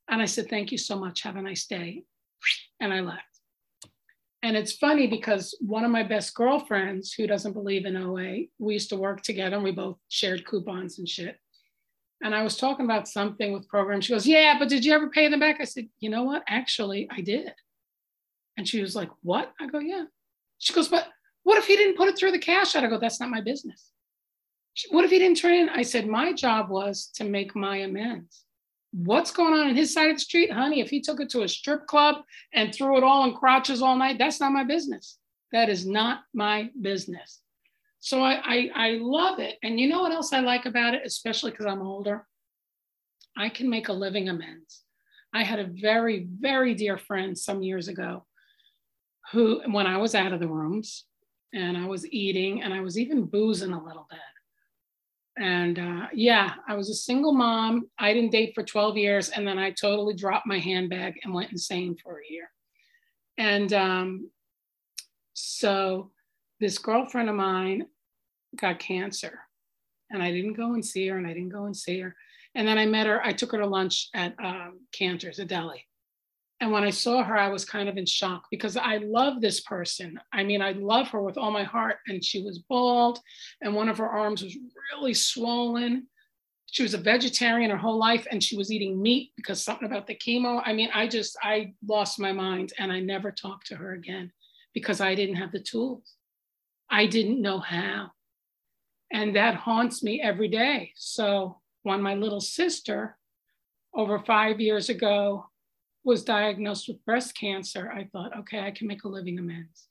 And 0.10 0.22
I 0.22 0.26
said, 0.26 0.50
Thank 0.50 0.72
you 0.72 0.78
so 0.78 0.98
much. 0.98 1.22
Have 1.22 1.36
a 1.36 1.42
nice 1.42 1.66
day. 1.68 2.04
And 2.80 2.94
I 2.94 3.02
left. 3.02 3.22
And 4.42 4.58
it's 4.58 4.74
funny 4.74 5.08
because 5.08 5.56
one 5.62 5.86
of 5.86 5.92
my 5.92 6.04
best 6.04 6.36
girlfriends 6.36 7.14
who 7.14 7.28
doesn't 7.28 7.54
believe 7.54 7.86
in 7.86 7.96
OA, 7.96 8.48
we 8.60 8.74
used 8.74 8.90
to 8.90 8.98
work 8.98 9.22
together 9.22 9.56
and 9.56 9.64
we 9.64 9.72
both 9.72 9.98
shared 10.10 10.46
coupons 10.46 11.00
and 11.00 11.08
shit. 11.08 11.40
And 12.22 12.34
I 12.34 12.44
was 12.44 12.58
talking 12.58 12.86
about 12.86 13.08
something 13.08 13.52
with 13.52 13.68
programs. 13.68 14.06
She 14.06 14.14
goes, 14.14 14.28
Yeah, 14.28 14.58
but 14.58 14.70
did 14.70 14.86
you 14.86 14.94
ever 14.94 15.10
pay 15.10 15.28
them 15.28 15.40
back? 15.40 15.58
I 15.60 15.66
said, 15.66 15.88
You 16.00 16.10
know 16.10 16.24
what? 16.24 16.44
Actually, 16.48 17.08
I 17.12 17.22
did. 17.22 17.54
And 18.58 18.68
she 18.68 18.82
was 18.82 18.96
like, 18.96 19.10
What? 19.22 19.52
I 19.60 19.68
go, 19.68 19.80
Yeah. 19.80 20.06
She 20.60 20.74
goes, 20.74 20.88
But 20.88 21.08
what 21.44 21.58
if 21.58 21.66
he 21.66 21.76
didn't 21.76 21.98
put 21.98 22.08
it 22.08 22.18
through 22.18 22.32
the 22.32 22.40
cash? 22.40 22.76
out? 22.76 22.84
I 22.84 22.88
go, 22.88 23.00
That's 23.00 23.20
not 23.20 23.30
my 23.30 23.42
business. 23.42 23.92
She, 24.74 24.88
what 24.90 25.06
if 25.06 25.12
he 25.12 25.20
didn't 25.20 25.38
turn 25.38 25.54
in? 25.54 25.70
I 25.70 25.82
said, 25.82 26.08
My 26.08 26.34
job 26.34 26.70
was 26.70 27.08
to 27.16 27.24
make 27.24 27.56
my 27.56 27.78
amends 27.78 28.46
what's 28.94 29.32
going 29.32 29.54
on 29.54 29.70
in 29.70 29.76
his 29.76 29.92
side 29.94 30.10
of 30.10 30.18
the 30.18 30.22
street, 30.22 30.52
honey? 30.52 30.80
If 30.80 30.90
he 30.90 31.02
took 31.02 31.20
it 31.20 31.30
to 31.32 31.42
a 31.42 31.48
strip 31.48 31.88
club 31.88 32.18
and 32.54 32.74
threw 32.74 32.98
it 32.98 33.04
all 33.04 33.26
in 33.26 33.34
crotches 33.34 33.82
all 33.82 33.96
night, 33.96 34.18
that's 34.20 34.40
not 34.40 34.52
my 34.52 34.64
business. 34.64 35.18
That 35.52 35.70
is 35.70 35.86
not 35.86 36.22
my 36.34 36.70
business. 36.80 37.40
So 38.04 38.22
I, 38.22 38.34
I, 38.44 38.70
I 38.76 38.90
love 39.00 39.40
it. 39.40 39.58
And 39.64 39.80
you 39.80 39.88
know 39.88 40.02
what 40.02 40.12
else 40.12 40.34
I 40.34 40.42
like 40.42 40.66
about 40.66 40.94
it, 40.94 41.04
especially 41.06 41.52
because 41.52 41.68
I'm 41.68 41.82
older? 41.82 42.28
I 43.38 43.48
can 43.48 43.70
make 43.70 43.88
a 43.88 43.94
living 43.94 44.28
amends. 44.28 44.84
I 45.34 45.46
had 45.46 45.60
a 45.60 45.72
very, 45.82 46.28
very 46.30 46.74
dear 46.74 46.98
friend 46.98 47.38
some 47.38 47.64
years 47.64 47.88
ago 47.88 48.26
who, 49.32 49.62
when 49.72 49.88
I 49.88 50.00
was 50.00 50.16
out 50.16 50.34
of 50.34 50.42
the 50.42 50.50
rooms 50.50 51.06
and 51.54 51.78
I 51.78 51.86
was 51.86 52.06
eating 52.06 52.62
and 52.62 52.74
I 52.74 52.82
was 52.82 53.00
even 53.00 53.24
boozing 53.24 53.72
a 53.72 53.82
little 53.82 54.06
bit, 54.10 54.20
and 55.38 55.80
uh, 55.80 56.08
yeah, 56.14 56.56
I 56.68 56.76
was 56.76 56.90
a 56.90 56.94
single 56.94 57.32
mom. 57.32 57.90
I 57.98 58.14
didn't 58.14 58.34
date 58.34 58.52
for 58.54 58.64
12 58.64 58.98
years. 58.98 59.30
And 59.30 59.48
then 59.48 59.58
I 59.58 59.72
totally 59.72 60.14
dropped 60.14 60.46
my 60.46 60.60
handbag 60.60 61.16
and 61.24 61.34
went 61.34 61.52
insane 61.52 61.96
for 61.96 62.20
a 62.20 62.32
year. 62.32 62.50
And 63.38 63.74
um, 63.74 64.30
so 65.34 66.12
this 66.60 66.78
girlfriend 66.78 67.30
of 67.30 67.36
mine 67.36 67.88
got 68.60 68.80
cancer. 68.80 69.40
And 70.10 70.22
I 70.22 70.32
didn't 70.32 70.54
go 70.54 70.74
and 70.74 70.86
see 70.86 71.08
her, 71.08 71.18
and 71.18 71.26
I 71.26 71.34
didn't 71.34 71.50
go 71.50 71.66
and 71.66 71.76
see 71.76 72.00
her. 72.00 72.16
And 72.56 72.68
then 72.68 72.78
I 72.78 72.86
met 72.86 73.08
her, 73.08 73.26
I 73.26 73.34
took 73.34 73.52
her 73.52 73.58
to 73.58 73.66
lunch 73.66 74.10
at 74.14 74.36
um, 74.44 74.80
Canter's, 74.92 75.40
a 75.40 75.46
deli. 75.46 75.88
And 76.62 76.72
when 76.72 76.84
I 76.84 76.92
saw 76.92 77.24
her, 77.24 77.36
I 77.36 77.50
was 77.50 77.66
kind 77.66 77.90
of 77.90 77.98
in 77.98 78.06
shock 78.06 78.44
because 78.52 78.78
I 78.78 78.98
love 78.98 79.42
this 79.42 79.62
person. 79.62 80.20
I 80.32 80.44
mean, 80.44 80.62
I 80.62 80.74
love 80.74 81.10
her 81.10 81.22
with 81.22 81.38
all 81.38 81.52
my 81.52 81.64
heart. 81.64 81.98
And 82.08 82.24
she 82.24 82.44
was 82.44 82.60
bald, 82.60 83.20
and 83.62 83.76
one 83.76 83.90
of 83.90 83.98
her 83.98 84.08
arms 84.08 84.44
was 84.44 84.56
really 84.92 85.14
swollen. 85.14 86.08
she 86.74 86.84
was 86.84 86.94
a 86.94 86.98
vegetarian 86.98 87.70
her 87.70 87.78
whole 87.78 88.00
life 88.00 88.26
and 88.32 88.44
she 88.44 88.58
was 88.58 88.72
eating 88.72 89.00
meat 89.00 89.32
because 89.36 89.62
something 89.62 89.86
about 89.86 90.08
the 90.08 90.16
chemo. 90.16 90.62
I 90.66 90.74
mean, 90.74 90.90
I 90.94 91.08
just, 91.08 91.38
I 91.44 91.74
lost 91.88 92.20
my 92.20 92.32
mind 92.32 92.74
and 92.80 92.92
I 92.92 93.00
never 93.00 93.32
talked 93.32 93.68
to 93.68 93.76
her 93.76 93.94
again 93.94 94.32
because 94.74 95.00
I 95.02 95.14
didn't 95.16 95.36
have 95.36 95.52
the 95.52 95.60
tools. 95.60 96.16
I 96.90 97.06
didn't 97.06 97.42
know 97.42 97.60
how. 97.60 98.12
And 99.14 99.36
that 99.36 99.56
haunts 99.56 100.02
me 100.02 100.20
every 100.22 100.48
day. 100.48 100.92
So 100.96 101.60
when 101.84 102.02
my 102.02 102.16
little 102.16 102.42
sister, 102.42 103.18
over 103.94 104.18
five 104.20 104.60
years 104.60 104.90
ago, 104.90 105.46
was 106.04 106.24
diagnosed 106.24 106.88
with 106.88 107.06
breast 107.06 107.38
cancer, 107.38 107.92
I 107.92 108.06
thought, 108.12 108.38
okay, 108.40 108.60
I 108.60 108.72
can 108.72 108.88
make 108.88 109.04
a 109.04 109.08
living 109.08 109.38
amends. 109.40 109.88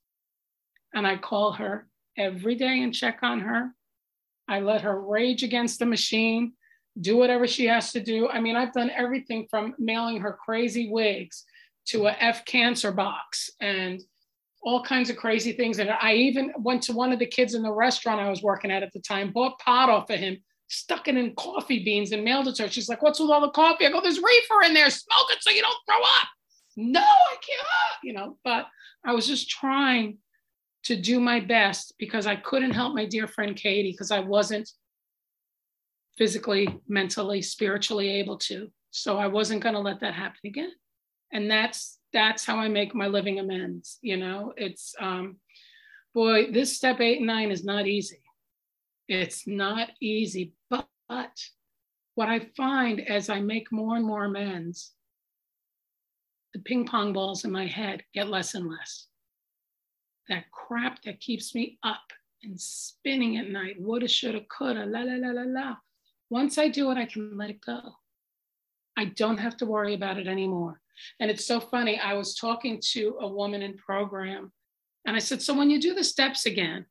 And 0.92 1.06
I 1.06 1.16
call 1.16 1.52
her 1.52 1.86
every 2.18 2.56
day 2.56 2.82
and 2.82 2.92
check 2.92 3.20
on 3.22 3.40
her. 3.40 3.70
I 4.48 4.60
let 4.60 4.82
her 4.82 5.00
rage 5.00 5.42
against 5.44 5.78
the 5.78 5.86
machine, 5.86 6.52
do 7.00 7.16
whatever 7.16 7.46
she 7.46 7.66
has 7.66 7.92
to 7.92 8.00
do. 8.00 8.28
I 8.28 8.40
mean, 8.40 8.56
I've 8.56 8.74
done 8.74 8.90
everything 8.90 9.46
from 9.48 9.74
mailing 9.78 10.20
her 10.20 10.36
crazy 10.44 10.90
wigs 10.90 11.44
to 11.86 12.06
a 12.06 12.16
F 12.18 12.44
cancer 12.44 12.92
box 12.92 13.50
and 13.60 14.02
all 14.62 14.82
kinds 14.82 15.10
of 15.10 15.16
crazy 15.16 15.52
things. 15.52 15.78
And 15.78 15.90
I 15.90 16.14
even 16.14 16.52
went 16.58 16.82
to 16.84 16.92
one 16.92 17.12
of 17.12 17.18
the 17.18 17.26
kids 17.26 17.54
in 17.54 17.62
the 17.62 17.72
restaurant 17.72 18.20
I 18.20 18.30
was 18.30 18.42
working 18.42 18.70
at 18.70 18.82
at 18.82 18.92
the 18.92 19.00
time, 19.00 19.32
bought 19.32 19.58
pot 19.58 19.90
off 19.90 20.10
of 20.10 20.18
him, 20.18 20.38
stuck 20.68 21.08
it 21.08 21.16
in 21.16 21.34
coffee 21.34 21.84
beans 21.84 22.12
and 22.12 22.24
mailed 22.24 22.48
it 22.48 22.54
to 22.56 22.64
her. 22.64 22.68
She's 22.68 22.88
like, 22.88 23.02
What's 23.02 23.20
with 23.20 23.30
all 23.30 23.40
the 23.40 23.50
coffee? 23.50 23.86
I 23.86 23.90
go, 23.90 24.00
There's 24.00 24.20
reefer 24.20 24.62
in 24.64 24.74
there. 24.74 24.88
Smoke 24.90 25.26
it 25.30 25.42
so 25.42 25.50
you 25.50 25.62
don't 25.62 25.76
throw 25.86 26.00
up. 26.00 26.28
No, 26.76 27.00
I 27.00 27.36
can't, 27.46 27.66
you 28.02 28.12
know, 28.12 28.38
but 28.44 28.66
I 29.04 29.12
was 29.12 29.26
just 29.26 29.50
trying 29.50 30.18
to 30.84 30.96
do 30.96 31.20
my 31.20 31.40
best 31.40 31.94
because 31.98 32.26
I 32.26 32.36
couldn't 32.36 32.72
help 32.72 32.94
my 32.94 33.04
dear 33.04 33.26
friend 33.26 33.54
Katie 33.54 33.92
because 33.92 34.10
I 34.10 34.20
wasn't 34.20 34.70
physically, 36.16 36.68
mentally, 36.88 37.42
spiritually 37.42 38.10
able 38.10 38.38
to. 38.38 38.70
So 38.90 39.18
I 39.18 39.26
wasn't 39.26 39.62
going 39.62 39.74
to 39.74 39.80
let 39.80 40.00
that 40.00 40.14
happen 40.14 40.40
again. 40.44 40.72
And 41.32 41.50
that's 41.50 41.98
that's 42.12 42.44
how 42.44 42.58
I 42.58 42.68
make 42.68 42.94
my 42.94 43.06
living 43.06 43.38
amends. 43.38 43.98
You 44.02 44.16
know, 44.16 44.52
it's 44.56 44.94
um, 45.00 45.36
boy, 46.14 46.50
this 46.52 46.76
step 46.76 47.00
eight 47.00 47.18
and 47.18 47.26
nine 47.26 47.50
is 47.50 47.64
not 47.64 47.86
easy. 47.86 48.22
It's 49.08 49.46
not 49.46 49.90
easy, 50.00 50.52
but, 50.70 50.86
but 51.08 51.38
what 52.14 52.28
I 52.28 52.48
find 52.56 53.00
as 53.00 53.28
I 53.28 53.40
make 53.40 53.72
more 53.72 53.96
and 53.96 54.04
more 54.04 54.24
amends, 54.24 54.92
the 56.54 56.60
ping 56.60 56.86
pong 56.86 57.12
balls 57.12 57.44
in 57.44 57.50
my 57.50 57.66
head 57.66 58.02
get 58.14 58.28
less 58.28 58.54
and 58.54 58.68
less. 58.68 59.06
That 60.28 60.50
crap 60.50 61.02
that 61.02 61.20
keeps 61.20 61.54
me 61.54 61.78
up 61.82 62.12
and 62.42 62.60
spinning 62.60 63.38
at 63.38 63.48
night, 63.48 63.76
woulda, 63.78 64.08
shoulda, 64.08 64.42
coulda, 64.56 64.84
la 64.86 65.00
la 65.00 65.14
la 65.14 65.30
la 65.30 65.44
la. 65.46 65.76
Once 66.30 66.58
I 66.58 66.68
do 66.68 66.90
it, 66.90 66.98
I 66.98 67.06
can 67.06 67.36
let 67.36 67.50
it 67.50 67.60
go. 67.60 67.80
I 68.96 69.06
don't 69.06 69.38
have 69.38 69.56
to 69.58 69.66
worry 69.66 69.94
about 69.94 70.18
it 70.18 70.26
anymore. 70.26 70.80
And 71.20 71.30
it's 71.30 71.46
so 71.46 71.60
funny. 71.60 71.98
I 71.98 72.14
was 72.14 72.34
talking 72.34 72.80
to 72.92 73.16
a 73.20 73.28
woman 73.28 73.62
in 73.62 73.76
program, 73.76 74.52
and 75.06 75.16
I 75.16 75.18
said, 75.18 75.42
So 75.42 75.54
when 75.54 75.70
you 75.70 75.80
do 75.80 75.94
the 75.94 76.04
steps 76.04 76.46
again, 76.46 76.86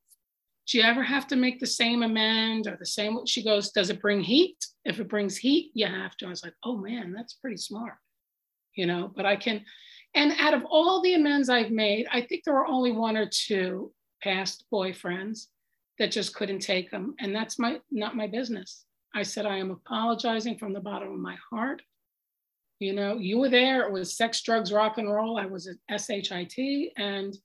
do 0.67 0.77
you 0.77 0.83
ever 0.83 1.03
have 1.03 1.27
to 1.27 1.35
make 1.35 1.59
the 1.59 1.67
same 1.67 2.03
amend 2.03 2.67
or 2.67 2.77
the 2.77 2.85
same? 2.85 3.25
She 3.25 3.43
goes, 3.43 3.71
Does 3.71 3.89
it 3.89 4.01
bring 4.01 4.21
heat? 4.21 4.57
If 4.85 4.99
it 4.99 5.09
brings 5.09 5.37
heat, 5.37 5.71
you 5.73 5.85
have 5.85 6.15
to. 6.17 6.25
I 6.25 6.29
was 6.29 6.43
like, 6.43 6.55
Oh 6.63 6.77
man, 6.77 7.13
that's 7.13 7.33
pretty 7.33 7.57
smart, 7.57 7.95
you 8.75 8.85
know, 8.85 9.11
but 9.15 9.25
I 9.25 9.35
can. 9.35 9.63
And 10.13 10.33
out 10.39 10.53
of 10.53 10.65
all 10.65 11.01
the 11.01 11.13
amends 11.13 11.49
I've 11.49 11.71
made, 11.71 12.07
I 12.11 12.21
think 12.21 12.43
there 12.43 12.53
were 12.53 12.67
only 12.67 12.91
one 12.91 13.15
or 13.15 13.29
two 13.29 13.93
past 14.21 14.65
boyfriends 14.71 15.47
that 15.99 16.11
just 16.11 16.35
couldn't 16.35 16.59
take 16.59 16.91
them. 16.91 17.15
And 17.19 17.33
that's 17.33 17.59
my 17.59 17.79
not 17.91 18.15
my 18.15 18.27
business. 18.27 18.85
I 19.13 19.23
said, 19.23 19.45
I 19.45 19.57
am 19.57 19.71
apologizing 19.71 20.57
from 20.57 20.73
the 20.73 20.79
bottom 20.79 21.13
of 21.13 21.19
my 21.19 21.37
heart. 21.49 21.81
You 22.81 22.93
know, 22.93 23.19
you 23.19 23.37
were 23.37 23.47
there. 23.47 23.85
It 23.85 23.91
was 23.91 24.17
sex, 24.17 24.41
drugs, 24.41 24.73
rock 24.73 24.97
and 24.97 25.07
roll. 25.07 25.37
I 25.37 25.45
was 25.45 25.67
at 25.67 26.01
SHIT, 26.01 26.93
and 26.97 27.37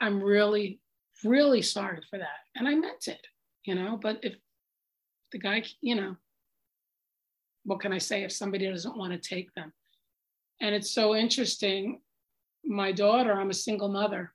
I'm 0.00 0.20
really, 0.20 0.80
really 1.22 1.62
sorry 1.62 2.00
for 2.10 2.18
that. 2.18 2.40
And 2.56 2.66
I 2.66 2.74
meant 2.74 3.06
it, 3.06 3.24
you 3.64 3.76
know. 3.76 3.96
But 4.02 4.18
if 4.24 4.34
the 5.30 5.38
guy, 5.38 5.62
you 5.82 5.94
know, 5.94 6.16
what 7.64 7.78
can 7.78 7.92
I 7.92 7.98
say 7.98 8.24
if 8.24 8.32
somebody 8.32 8.68
doesn't 8.68 8.98
want 8.98 9.12
to 9.12 9.28
take 9.28 9.54
them? 9.54 9.72
And 10.60 10.74
it's 10.74 10.90
so 10.90 11.14
interesting. 11.14 12.00
My 12.64 12.90
daughter, 12.90 13.34
I'm 13.34 13.50
a 13.50 13.54
single 13.54 13.88
mother. 13.88 14.32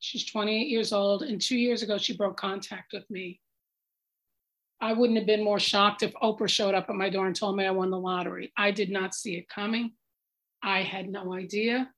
She's 0.00 0.24
28 0.24 0.66
years 0.66 0.92
old, 0.92 1.22
and 1.22 1.40
two 1.40 1.56
years 1.56 1.82
ago, 1.82 1.96
she 1.96 2.16
broke 2.16 2.36
contact 2.36 2.92
with 2.92 3.08
me 3.08 3.38
I 4.80 4.92
wouldn't 4.94 5.18
have 5.18 5.26
been 5.26 5.44
more 5.44 5.60
shocked 5.60 6.02
if 6.02 6.14
Oprah 6.14 6.48
showed 6.48 6.74
up 6.74 6.88
at 6.88 6.94
my 6.94 7.10
door 7.10 7.26
and 7.26 7.36
told 7.36 7.56
me 7.56 7.66
I 7.66 7.70
won 7.70 7.90
the 7.90 7.98
lottery. 7.98 8.52
I 8.56 8.70
did 8.70 8.90
not 8.90 9.14
see 9.14 9.36
it 9.36 9.48
coming. 9.48 9.92
I 10.62 10.82
had 10.82 11.08
no 11.08 11.34
idea. 11.34 11.90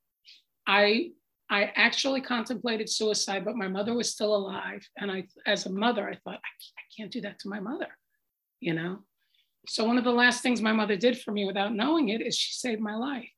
I 0.67 1.12
I 1.51 1.71
actually 1.77 2.23
contemplated 2.23 2.89
suicide, 2.89 3.45
but 3.45 3.57
my 3.57 3.69
mother 3.69 3.93
was 3.93 4.11
still 4.11 4.35
alive, 4.35 4.89
and 4.97 5.12
I, 5.12 5.25
as 5.45 5.67
a 5.67 5.71
mother, 5.71 6.09
I 6.09 6.15
thought 6.15 6.37
I, 6.37 6.39
I 6.39 6.83
can't 6.97 7.12
do 7.12 7.21
that 7.21 7.41
to 7.41 7.51
my 7.51 7.61
mother, 7.61 7.89
you 8.59 8.73
know. 8.73 9.01
So 9.69 9.85
one 9.85 9.99
of 9.99 10.05
the 10.05 10.12
last 10.12 10.43
things 10.43 10.62
my 10.62 10.73
mother 10.73 10.97
did 10.97 11.21
for 11.21 11.31
me, 11.31 11.45
without 11.45 11.75
knowing 11.75 12.09
it, 12.09 12.23
is 12.23 12.35
she 12.35 12.55
saved 12.55 12.81
my 12.81 12.97
life. 12.97 13.29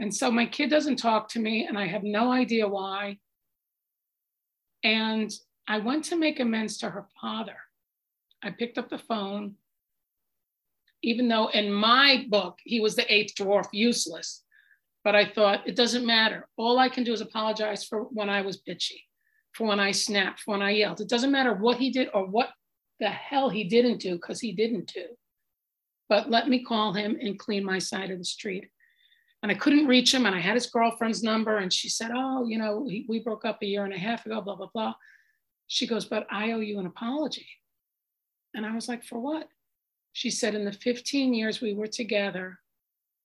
And 0.00 0.12
so 0.12 0.32
my 0.32 0.46
kid 0.46 0.68
doesn't 0.68 0.96
talk 0.96 1.28
to 1.28 1.38
me, 1.38 1.64
and 1.64 1.78
I 1.78 1.86
have 1.86 2.02
no 2.02 2.32
idea 2.32 2.66
why. 2.66 3.18
And 4.82 5.30
I 5.68 5.78
went 5.78 6.06
to 6.06 6.16
make 6.16 6.40
amends 6.40 6.78
to 6.78 6.90
her 6.90 7.06
father 7.20 7.56
I 8.44 8.50
picked 8.50 8.76
up 8.76 8.90
the 8.90 8.98
phone, 8.98 9.54
even 11.02 11.28
though 11.28 11.48
in 11.48 11.72
my 11.72 12.26
book, 12.28 12.58
he 12.62 12.80
was 12.80 12.94
the 12.94 13.12
eighth 13.12 13.34
dwarf, 13.36 13.66
useless. 13.72 14.42
But 15.02 15.16
I 15.16 15.26
thought 15.26 15.66
it 15.66 15.76
doesn't 15.76 16.06
matter. 16.06 16.46
All 16.56 16.78
I 16.78 16.88
can 16.88 17.04
do 17.04 17.12
is 17.12 17.20
apologize 17.20 17.84
for 17.84 18.02
when 18.04 18.28
I 18.28 18.42
was 18.42 18.62
bitchy, 18.62 19.00
for 19.52 19.66
when 19.66 19.80
I 19.80 19.90
snapped, 19.90 20.40
for 20.40 20.52
when 20.52 20.62
I 20.62 20.70
yelled. 20.70 21.00
It 21.00 21.08
doesn't 21.08 21.32
matter 21.32 21.54
what 21.54 21.78
he 21.78 21.90
did 21.90 22.08
or 22.14 22.26
what 22.26 22.50
the 23.00 23.08
hell 23.08 23.48
he 23.48 23.64
didn't 23.64 23.98
do, 23.98 24.14
because 24.14 24.40
he 24.40 24.52
didn't 24.52 24.92
do. 24.94 25.06
But 26.08 26.30
let 26.30 26.48
me 26.48 26.64
call 26.64 26.92
him 26.92 27.16
and 27.20 27.38
clean 27.38 27.64
my 27.64 27.78
side 27.78 28.10
of 28.10 28.18
the 28.18 28.24
street. 28.24 28.68
And 29.42 29.50
I 29.50 29.54
couldn't 29.54 29.86
reach 29.86 30.14
him, 30.14 30.26
and 30.26 30.34
I 30.34 30.40
had 30.40 30.54
his 30.54 30.66
girlfriend's 30.66 31.22
number, 31.22 31.58
and 31.58 31.72
she 31.72 31.88
said, 31.88 32.10
Oh, 32.14 32.46
you 32.46 32.58
know, 32.58 32.86
we, 33.08 33.20
broke 33.20 33.44
up 33.44 33.58
a 33.62 33.66
year 33.66 33.84
and 33.84 33.92
a 33.92 33.98
half 33.98 34.24
ago, 34.24 34.40
blah, 34.40 34.56
blah, 34.56 34.68
blah. 34.72 34.94
She 35.66 35.86
goes, 35.86 36.06
But 36.06 36.26
I 36.30 36.52
owe 36.52 36.60
you 36.60 36.78
an 36.78 36.86
apology. 36.86 37.46
And 38.54 38.64
I 38.64 38.74
was 38.74 38.88
like, 38.88 39.04
For 39.04 39.18
what? 39.18 39.48
She 40.12 40.30
said, 40.30 40.54
In 40.54 40.64
the 40.64 40.72
15 40.72 41.34
years 41.34 41.60
we 41.60 41.74
were 41.74 41.86
together, 41.86 42.58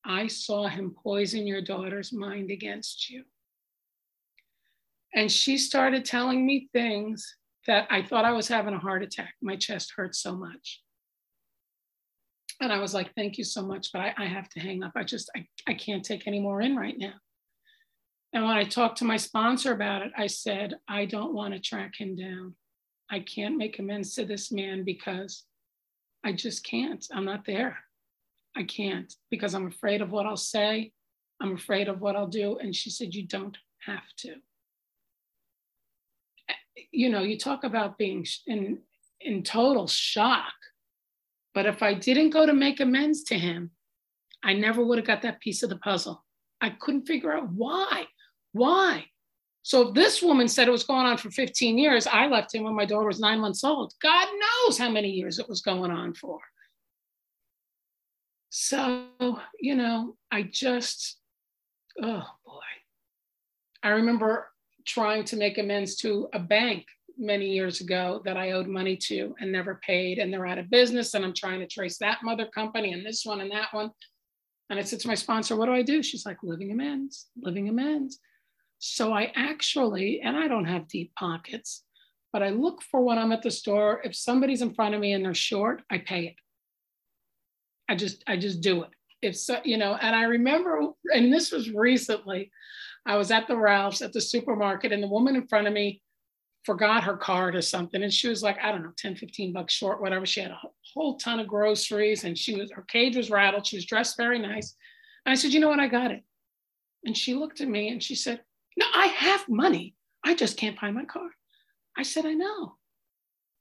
I 0.06 0.28
saw 0.28 0.68
him 0.68 0.96
poison 1.04 1.46
your 1.46 1.62
daughter's 1.62 2.12
mind 2.14 2.52
against 2.52 3.10
you. 3.10 3.24
And 5.14 5.32
she 5.32 5.58
started 5.58 6.06
telling 6.06 6.46
me 6.46 6.70
things 6.72 7.36
that 7.68 7.88
I 7.90 8.04
thought 8.04 8.26
I 8.26 8.32
was 8.32 8.48
having 8.48 8.74
a 8.74 8.80
heart 8.80 9.04
attack. 9.04 9.34
My 9.42 9.56
chest 9.56 9.94
hurt 9.96 10.16
so 10.16 10.36
much. 10.36 10.82
And 12.62 12.72
I 12.72 12.80
was 12.80 12.94
like, 12.94 13.14
thank 13.16 13.38
you 13.38 13.44
so 13.44 13.62
much, 13.62 13.92
but 13.94 14.00
I, 14.00 14.14
I, 14.18 14.26
have 14.26 14.50
to 14.50 14.60
hang 14.60 14.84
up. 14.84 14.92
I 14.96 15.04
just, 15.04 15.32
I, 15.36 15.46
I 15.66 15.74
can't 15.74 16.04
take 16.04 16.28
any 16.28 16.40
more 16.40 16.62
in 16.62 16.76
right 16.76 16.98
now. 16.98 17.14
And 18.34 18.44
when 18.44 18.58
I 18.58 18.64
talked 18.66 18.98
to 18.98 19.06
my 19.06 19.18
sponsor 19.18 19.74
about 19.74 20.02
it, 20.02 20.12
I 20.18 20.28
said, 20.28 20.76
I 20.88 21.06
don't 21.06 21.34
want 21.34 21.54
to 21.54 21.60
track 21.60 21.94
him 21.98 22.16
down. 22.16 22.56
I 23.12 23.20
can't 23.20 23.58
make 23.58 23.80
amends 23.80 24.14
to 24.16 24.26
this 24.26 24.52
man 24.52 24.84
because 24.84 25.44
I 26.24 26.34
just 26.34 26.64
can't. 26.64 27.06
I'm 27.14 27.26
not 27.26 27.46
there. 27.46 27.78
I 28.56 28.64
can't 28.64 29.14
because 29.30 29.54
I'm 29.54 29.68
afraid 29.68 30.02
of 30.02 30.12
what 30.12 30.26
I'll 30.26 30.38
say. 30.38 30.92
I'm 31.42 31.56
afraid 31.56 31.88
of 31.88 32.02
what 32.02 32.16
I'll 32.16 32.28
do. 32.28 32.58
And 32.58 32.76
she 32.76 32.90
said, 32.90 33.14
You 33.14 33.26
don't 33.26 33.58
have 33.86 34.04
to. 34.20 34.36
You 36.92 37.10
know, 37.10 37.22
you 37.22 37.38
talk 37.38 37.64
about 37.64 37.98
being 37.98 38.26
in, 38.48 38.80
in 39.22 39.44
total 39.44 39.88
shock. 39.88 40.54
But 41.54 41.66
if 41.66 41.82
I 41.82 41.94
didn't 41.94 42.30
go 42.30 42.46
to 42.46 42.54
make 42.54 42.80
amends 42.80 43.24
to 43.26 43.38
him, 43.38 43.72
I 44.44 44.54
never 44.54 44.84
would 44.84 44.98
have 44.98 45.08
got 45.08 45.22
that 45.24 45.40
piece 45.40 45.64
of 45.64 45.70
the 45.70 45.78
puzzle. 45.78 46.24
I 46.62 46.70
couldn't 46.70 47.08
figure 47.08 47.34
out 47.34 47.50
why. 47.52 48.06
Why? 48.52 49.06
So 49.70 49.88
if 49.90 49.94
this 49.94 50.24
woman 50.24 50.48
said 50.48 50.68
it 50.68 50.72
was 50.72 50.84
going 50.84 51.06
on 51.06 51.18
for 51.18 51.30
15 51.30 51.78
years, 51.78 52.08
I 52.08 52.26
left 52.26 52.56
him 52.56 52.64
when 52.64 52.74
my 52.74 52.86
daughter 52.86 53.06
was 53.06 53.20
nine 53.20 53.40
months 53.40 53.64
old. 53.64 53.94
God 54.02 54.28
knows 54.28 54.80
how 54.80 54.90
many 54.90 55.12
years 55.12 55.38
it 55.38 55.48
was 55.48 55.62
going 55.62 55.92
on 55.92 56.16
for. 56.16 56.40
So, 58.50 59.06
you 59.60 59.76
know, 59.76 60.16
I 60.32 60.42
just, 60.42 61.18
oh 62.02 62.24
boy. 62.44 62.62
I 63.84 63.90
remember 63.90 64.50
trying 64.88 65.24
to 65.26 65.36
make 65.36 65.60
amends 65.60 65.98
to 65.98 66.30
a 66.34 66.40
bank 66.40 66.88
many 67.16 67.52
years 67.52 67.80
ago 67.80 68.24
that 68.26 68.38
I 68.38 68.54
owed 68.54 68.68
money 68.68 68.98
to 68.98 69.36
and 69.40 69.52
never 69.52 69.80
paid, 69.86 70.18
and 70.18 70.34
they're 70.34 70.48
out 70.48 70.58
of 70.58 70.72
business. 70.72 71.14
And 71.14 71.24
I'm 71.24 71.36
trying 71.36 71.60
to 71.60 71.68
trace 71.68 72.00
that 72.00 72.24
mother 72.24 72.48
company 72.48 72.94
and 72.94 73.06
this 73.06 73.24
one 73.24 73.40
and 73.40 73.52
that 73.52 73.72
one. 73.72 73.92
And 74.72 74.80
I 74.80 74.82
said 74.82 75.00
to 75.02 75.08
my 75.08 75.14
sponsor, 75.14 75.56
What 75.56 75.68
do 75.68 75.74
I 75.74 75.84
do? 75.84 76.02
She's 76.02 76.26
like, 76.26 76.38
Living 76.42 76.72
amends, 76.72 77.28
living 77.40 77.70
amends. 77.70 78.20
So 78.80 79.14
I 79.14 79.32
actually, 79.36 80.22
and 80.22 80.38
I 80.38 80.48
don't 80.48 80.66
have 80.66 80.88
deep 80.88 81.14
pockets, 81.16 81.84
but 82.32 82.42
I 82.42 82.50
look 82.50 82.82
for 82.82 83.02
when 83.02 83.18
I'm 83.18 83.34
at 83.34 83.42
the 83.42 83.52
store. 83.52 84.02
If 84.04 84.16
somebody's 84.16 84.62
in 84.62 84.74
front 84.74 84.96
of 84.96 85.02
me 85.02 85.14
and 85.14 85.24
they're 85.24 85.34
short, 85.34 85.82
I 85.92 86.00
pay 86.00 86.28
it. 86.28 86.36
I 87.90 87.96
just 87.96 88.24
I 88.28 88.38
just 88.38 88.62
do 88.62 88.84
it. 88.84 88.90
If 89.22 89.36
so, 89.36 89.60
you 89.66 89.78
know, 89.78 89.96
and 89.96 90.16
I 90.16 90.24
remember, 90.24 90.80
and 91.14 91.34
this 91.34 91.52
was 91.52 91.72
recently, 91.72 92.52
I 93.06 93.18
was 93.18 93.32
at 93.32 93.48
the 93.48 93.58
Ralph's 93.58 94.02
at 94.02 94.14
the 94.14 94.22
supermarket, 94.22 94.94
and 94.94 95.04
the 95.04 95.08
woman 95.08 95.36
in 95.36 95.48
front 95.48 95.68
of 95.68 95.74
me 95.74 96.02
forgot 96.64 97.04
her 97.04 97.18
card 97.18 97.56
or 97.56 97.62
something. 97.62 98.04
And 98.04 98.14
she 98.14 98.28
was 98.28 98.44
like, 98.44 98.58
I 98.62 98.72
don't 98.72 98.84
know, 98.84 98.94
10, 98.98 99.16
15 99.16 99.54
bucks 99.54 99.74
short, 99.74 100.02
whatever. 100.02 100.26
She 100.26 100.42
had 100.42 100.52
a 100.52 100.60
whole 100.94 101.18
ton 101.18 101.40
of 101.40 101.48
groceries 101.48 102.26
and 102.26 102.38
she 102.38 102.56
was, 102.56 102.72
her 102.72 102.84
cage 102.84 103.16
was 103.16 103.32
rattled. 103.32 103.66
She 103.66 103.78
was 103.78 103.86
dressed 103.86 104.18
very 104.18 104.40
nice. 104.40 104.76
And 105.26 105.32
I 105.32 105.36
said, 105.36 105.52
You 105.52 105.60
know 105.60 105.70
what? 105.70 105.80
I 105.80 105.88
got 105.88 106.12
it. 106.12 106.24
And 107.06 107.18
she 107.18 107.34
looked 107.34 107.62
at 107.62 107.68
me 107.68 107.90
and 107.90 108.04
she 108.04 108.14
said, 108.14 108.42
No, 108.80 108.86
I 108.96 109.08
have 109.08 109.50
money. 109.50 109.96
I 110.24 110.36
just 110.36 110.56
can't 110.56 110.80
find 110.80 110.96
my 110.96 111.04
car. 111.04 111.30
I 111.98 112.04
said, 112.04 112.26
I 112.26 112.34
know. 112.34 112.76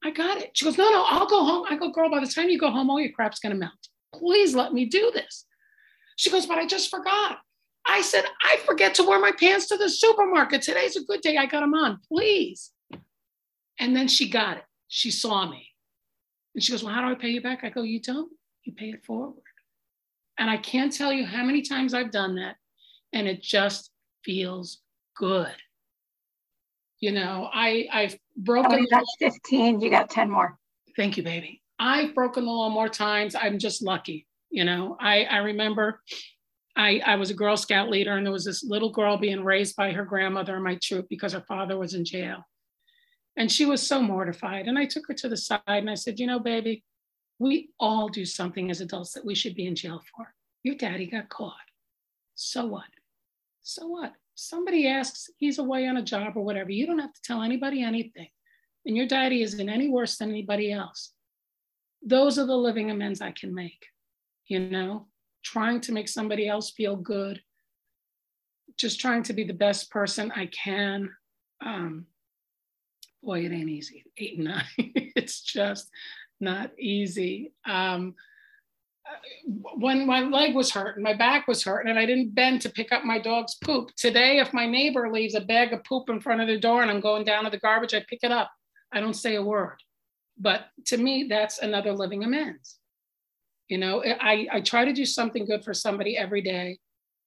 I 0.03 0.11
got 0.11 0.37
it. 0.37 0.51
She 0.53 0.63
goes, 0.63 0.77
No, 0.77 0.89
no, 0.89 1.03
I'll 1.07 1.27
go 1.27 1.43
home. 1.43 1.65
I 1.69 1.75
go, 1.75 1.91
Girl, 1.91 2.09
by 2.09 2.21
the 2.21 2.27
time 2.27 2.49
you 2.49 2.57
go 2.57 2.71
home, 2.71 2.89
all 2.89 3.01
your 3.01 3.11
crap's 3.11 3.39
going 3.39 3.53
to 3.53 3.59
melt. 3.59 3.73
Please 4.15 4.55
let 4.55 4.73
me 4.73 4.85
do 4.85 5.11
this. 5.13 5.45
She 6.15 6.31
goes, 6.31 6.45
But 6.45 6.57
I 6.57 6.65
just 6.65 6.89
forgot. 6.89 7.39
I 7.85 8.01
said, 8.01 8.23
I 8.43 8.57
forget 8.65 8.93
to 8.95 9.03
wear 9.03 9.19
my 9.19 9.31
pants 9.37 9.67
to 9.67 9.77
the 9.77 9.89
supermarket. 9.89 10.61
Today's 10.61 10.95
a 10.95 11.03
good 11.03 11.21
day. 11.21 11.35
I 11.35 11.47
got 11.47 11.61
them 11.61 11.73
on. 11.73 11.99
Please. 12.07 12.71
And 13.79 13.95
then 13.95 14.07
she 14.07 14.29
got 14.29 14.57
it. 14.57 14.63
She 14.87 15.11
saw 15.11 15.49
me. 15.49 15.67
And 16.55 16.63
she 16.63 16.71
goes, 16.71 16.83
Well, 16.83 16.93
how 16.93 17.01
do 17.01 17.11
I 17.11 17.15
pay 17.15 17.29
you 17.29 17.41
back? 17.41 17.63
I 17.63 17.69
go, 17.69 17.83
You 17.83 17.99
don't. 17.99 18.31
You 18.63 18.73
pay 18.73 18.91
it 18.91 19.03
forward. 19.03 19.43
And 20.37 20.49
I 20.49 20.55
can't 20.55 20.93
tell 20.93 21.11
you 21.11 21.25
how 21.25 21.43
many 21.43 21.61
times 21.61 21.93
I've 21.93 22.11
done 22.11 22.35
that. 22.35 22.55
And 23.11 23.27
it 23.27 23.41
just 23.41 23.91
feels 24.23 24.79
good. 25.15 25.53
You 26.99 27.11
know, 27.11 27.49
I, 27.53 27.87
I've 27.91 28.17
broken. 28.35 28.79
Oh, 28.81 28.87
that's 28.89 29.15
15. 29.19 29.79
You 29.79 29.89
got 29.89 30.09
10 30.09 30.29
more. 30.29 30.57
Thank 30.97 31.17
you, 31.17 31.23
baby. 31.23 31.61
I've 31.79 32.13
broken 32.13 32.45
the 32.45 32.51
law 32.51 32.69
more 32.69 32.89
times. 32.89 33.35
I'm 33.35 33.57
just 33.57 33.81
lucky. 33.81 34.27
You 34.49 34.65
know, 34.65 34.97
I, 34.99 35.23
I 35.23 35.37
remember 35.37 36.01
I, 36.75 37.01
I 37.05 37.15
was 37.15 37.29
a 37.29 37.35
Girl 37.35 37.57
Scout 37.57 37.89
leader, 37.89 38.15
and 38.15 38.25
there 38.25 38.33
was 38.33 38.45
this 38.45 38.63
little 38.63 38.91
girl 38.91 39.17
being 39.17 39.43
raised 39.43 39.75
by 39.75 39.91
her 39.91 40.05
grandmother 40.05 40.57
in 40.57 40.63
my 40.63 40.77
troop 40.81 41.07
because 41.09 41.33
her 41.33 41.43
father 41.47 41.77
was 41.77 41.93
in 41.93 42.05
jail. 42.05 42.45
And 43.37 43.51
she 43.51 43.65
was 43.65 43.85
so 43.85 44.01
mortified. 44.01 44.67
And 44.67 44.77
I 44.77 44.85
took 44.85 45.07
her 45.07 45.13
to 45.15 45.29
the 45.29 45.37
side 45.37 45.61
and 45.67 45.89
I 45.89 45.95
said, 45.95 46.19
You 46.19 46.27
know, 46.27 46.39
baby, 46.39 46.83
we 47.37 47.69
all 47.79 48.09
do 48.09 48.25
something 48.25 48.69
as 48.69 48.81
adults 48.81 49.13
that 49.13 49.25
we 49.25 49.35
should 49.35 49.55
be 49.55 49.65
in 49.65 49.75
jail 49.75 50.01
for. 50.15 50.33
Your 50.63 50.75
daddy 50.75 51.05
got 51.05 51.29
caught. 51.29 51.53
So 52.35 52.65
what? 52.65 52.83
So 53.61 53.87
what? 53.87 54.13
Somebody 54.39 54.87
asks, 54.87 55.29
he's 55.37 55.59
away 55.59 55.85
on 55.87 55.97
a 55.97 56.01
job 56.01 56.37
or 56.37 56.43
whatever. 56.45 56.71
You 56.71 56.85
don't 56.87 56.99
have 56.99 57.13
to 57.13 57.21
tell 57.21 57.41
anybody 57.41 57.83
anything. 57.83 58.29
And 58.85 58.95
your 58.95 59.05
daddy 59.05 59.43
isn't 59.43 59.69
any 59.69 59.89
worse 59.89 60.17
than 60.17 60.29
anybody 60.29 60.71
else. 60.71 61.11
Those 62.01 62.39
are 62.39 62.45
the 62.45 62.55
living 62.55 62.89
amends 62.89 63.19
I 63.19 63.31
can 63.31 63.53
make, 63.53 63.85
you 64.47 64.61
know, 64.61 65.07
trying 65.43 65.81
to 65.81 65.91
make 65.91 66.07
somebody 66.07 66.47
else 66.47 66.71
feel 66.71 66.95
good, 66.95 67.41
just 68.77 69.01
trying 69.01 69.23
to 69.23 69.33
be 69.33 69.43
the 69.43 69.53
best 69.53 69.91
person 69.91 70.31
I 70.33 70.45
can. 70.45 71.09
Um, 71.59 72.05
boy, 73.21 73.45
it 73.45 73.51
ain't 73.51 73.69
easy. 73.69 74.05
Eight 74.17 74.37
and 74.37 74.47
nine, 74.47 74.63
it's 74.77 75.41
just 75.41 75.89
not 76.39 76.71
easy. 76.79 77.51
Um, 77.65 78.15
when 79.75 80.05
my 80.05 80.21
leg 80.21 80.55
was 80.55 80.71
hurt 80.71 80.95
and 80.95 81.03
my 81.03 81.13
back 81.13 81.47
was 81.47 81.63
hurt 81.63 81.87
and 81.87 81.97
I 81.97 82.05
didn't 82.05 82.35
bend 82.35 82.61
to 82.61 82.69
pick 82.69 82.91
up 82.91 83.03
my 83.03 83.19
dog's 83.19 83.55
poop. 83.55 83.91
Today, 83.95 84.39
if 84.39 84.53
my 84.53 84.65
neighbor 84.65 85.11
leaves 85.11 85.35
a 85.35 85.41
bag 85.41 85.73
of 85.73 85.83
poop 85.83 86.09
in 86.09 86.19
front 86.19 86.41
of 86.41 86.47
the 86.47 86.59
door 86.59 86.81
and 86.81 86.91
I'm 86.91 87.01
going 87.01 87.25
down 87.25 87.43
to 87.45 87.49
the 87.49 87.59
garbage, 87.59 87.93
I 87.93 88.03
pick 88.07 88.19
it 88.23 88.31
up. 88.31 88.51
I 88.91 88.99
don't 88.99 89.15
say 89.15 89.35
a 89.35 89.43
word. 89.43 89.77
But 90.37 90.67
to 90.87 90.97
me, 90.97 91.27
that's 91.29 91.59
another 91.59 91.93
living 91.93 92.23
amends. 92.23 92.77
You 93.67 93.77
know, 93.77 94.03
I, 94.03 94.47
I 94.51 94.61
try 94.61 94.85
to 94.85 94.93
do 94.93 95.05
something 95.05 95.45
good 95.45 95.63
for 95.63 95.73
somebody 95.73 96.17
every 96.17 96.41
day. 96.41 96.79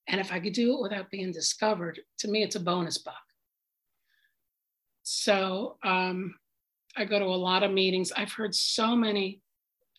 And 0.09 0.21
if 0.21 0.33
I 0.33 0.41
could 0.41 0.55
do 0.55 0.75
it 0.75 0.83
without 0.83 1.11
being 1.11 1.31
discovered, 1.31 2.01
to 2.19 2.29
me, 2.29 2.43
it's 2.43 2.57
a 2.57 2.61
bonus 2.61 2.99
buck. 2.99 3.15
So 5.05 5.77
um, 5.85 6.35
I 6.97 7.05
go 7.05 7.19
to 7.19 7.25
a 7.25 7.37
lot 7.37 7.63
of 7.63 7.71
meetings. 7.71 8.13
I've 8.13 8.33
heard 8.33 8.55
so 8.55 8.97
many, 8.97 9.42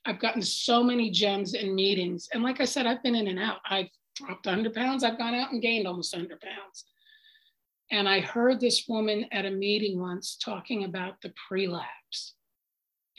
I've 0.05 0.19
gotten 0.19 0.41
so 0.41 0.83
many 0.83 1.09
gems 1.09 1.53
in 1.53 1.75
meetings. 1.75 2.27
And 2.33 2.43
like 2.43 2.59
I 2.59 2.65
said, 2.65 2.85
I've 2.85 3.03
been 3.03 3.15
in 3.15 3.27
and 3.27 3.39
out. 3.39 3.57
I've 3.69 3.89
dropped 4.15 4.45
100 4.45 4.73
pounds. 4.73 5.03
I've 5.03 5.17
gone 5.17 5.33
out 5.33 5.51
and 5.51 5.61
gained 5.61 5.87
almost 5.87 6.13
100 6.13 6.39
pounds. 6.41 6.85
And 7.91 8.07
I 8.09 8.19
heard 8.19 8.59
this 8.59 8.85
woman 8.87 9.25
at 9.31 9.45
a 9.45 9.51
meeting 9.51 9.99
once 9.99 10.37
talking 10.43 10.83
about 10.83 11.21
the 11.21 11.33
prelapse. 11.47 12.35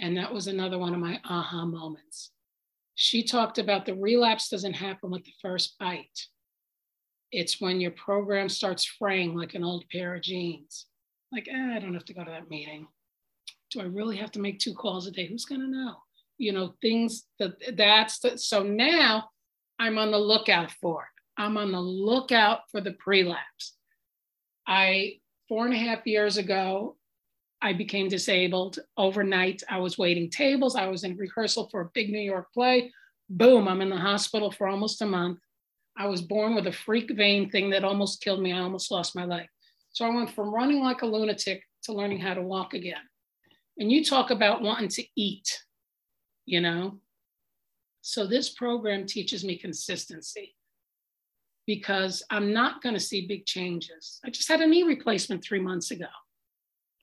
And 0.01 0.17
that 0.17 0.33
was 0.33 0.47
another 0.47 0.79
one 0.79 0.95
of 0.95 1.01
my 1.01 1.21
aha 1.25 1.65
moments. 1.65 2.33
She 2.97 3.25
talked 3.25 3.59
about 3.59 3.87
the 3.87 3.95
relapse 3.95 4.49
doesn't 4.49 4.75
happen 4.75 5.11
with 5.11 5.25
the 5.25 5.33
first 5.41 5.79
bite. 5.79 6.27
It's 7.33 7.61
when 7.61 7.81
your 7.81 7.93
program 7.93 8.49
starts 8.49 8.85
fraying 8.85 9.37
like 9.37 9.55
an 9.55 9.65
old 9.65 9.85
pair 9.91 10.15
of 10.15 10.23
jeans 10.23 10.87
like, 11.35 11.49
eh, 11.49 11.75
I 11.77 11.81
don't 11.81 11.95
have 11.95 12.05
to 12.07 12.15
go 12.15 12.25
to 12.25 12.31
that 12.31 12.49
meeting. 12.49 12.87
Do 13.71 13.81
I 13.81 13.85
really 13.85 14.17
have 14.17 14.31
to 14.33 14.41
make 14.41 14.61
two 14.61 14.73
calls 14.73 15.09
a 15.09 15.11
day? 15.11 15.27
Who's 15.27 15.45
going 15.45 15.61
to 15.61 15.67
know? 15.67 15.97
You 16.39 16.53
know, 16.53 16.75
things 16.83 17.25
that 17.39 17.55
that's 17.77 18.19
the, 18.19 18.39
so 18.39 18.63
now 18.63 19.29
I'm 19.79 19.99
on 19.99 20.11
the 20.11 20.19
lookout 20.19 20.71
for. 20.81 21.07
I'm 21.37 21.57
on 21.57 21.73
the 21.73 21.81
lookout 21.81 22.61
for 22.71 22.81
the 22.81 22.93
prelapse. 22.93 23.77
I, 24.67 25.19
four 25.49 25.65
and 25.65 25.75
a 25.75 25.79
half 25.79 26.07
years 26.07 26.37
ago, 26.37 26.97
I 27.61 27.73
became 27.73 28.09
disabled 28.09 28.79
overnight. 28.97 29.63
I 29.69 29.79
was 29.79 29.99
waiting 29.99 30.31
tables. 30.31 30.77
I 30.77 30.87
was 30.87 31.05
in 31.05 31.17
rehearsal 31.17 31.69
for 31.71 31.81
a 31.81 31.91
big 31.95 32.11
New 32.11 32.19
York 32.21 32.53
play. 32.53 32.93
Boom, 33.31 33.69
I'm 33.69 33.81
in 33.81 33.91
the 33.91 33.97
hospital 33.97 34.51
for 34.51 34.69
almost 34.69 35.03
a 35.03 35.07
month. 35.07 35.39
I 35.97 36.07
was 36.07 36.21
born 36.21 36.55
with 36.55 36.67
a 36.67 36.73
freak 36.73 37.11
vein 37.17 37.51
thing 37.51 37.71
that 37.71 37.85
almost 37.85 38.21
killed 38.21 38.43
me. 38.43 38.53
I 38.53 38.61
almost 38.61 38.91
lost 38.91 39.17
my 39.17 39.25
leg. 39.25 39.47
So 39.93 40.05
I 40.05 40.15
went 40.15 40.31
from 40.35 40.53
running 40.53 40.83
like 40.83 41.03
a 41.03 41.07
lunatic 41.07 41.63
to 41.85 41.93
learning 41.93 42.19
how 42.19 42.35
to 42.35 42.43
walk 42.43 42.75
again. 42.75 43.01
And 43.79 43.91
you 43.91 44.05
talk 44.05 44.31
about 44.31 44.63
wanting 44.63 44.89
to 44.89 45.05
eat, 45.17 45.63
you 46.47 46.61
know? 46.61 47.01
So 48.01 48.27
this 48.27 48.51
program 48.51 49.07
teaches 49.07 49.45
me 49.45 49.57
consistency 49.57 50.55
because 51.67 52.23
I'm 52.31 52.53
not 52.53 52.83
going 52.83 52.95
to 52.95 53.01
see 53.01 53.27
big 53.27 53.47
changes. 53.47 54.21
I 54.25 54.31
just 54.31 54.49
had 54.49 54.61
a 54.61 54.67
knee 54.67 54.83
replacement 54.83 55.43
three 55.43 55.61
months 55.61 55.91
ago. 55.91 56.07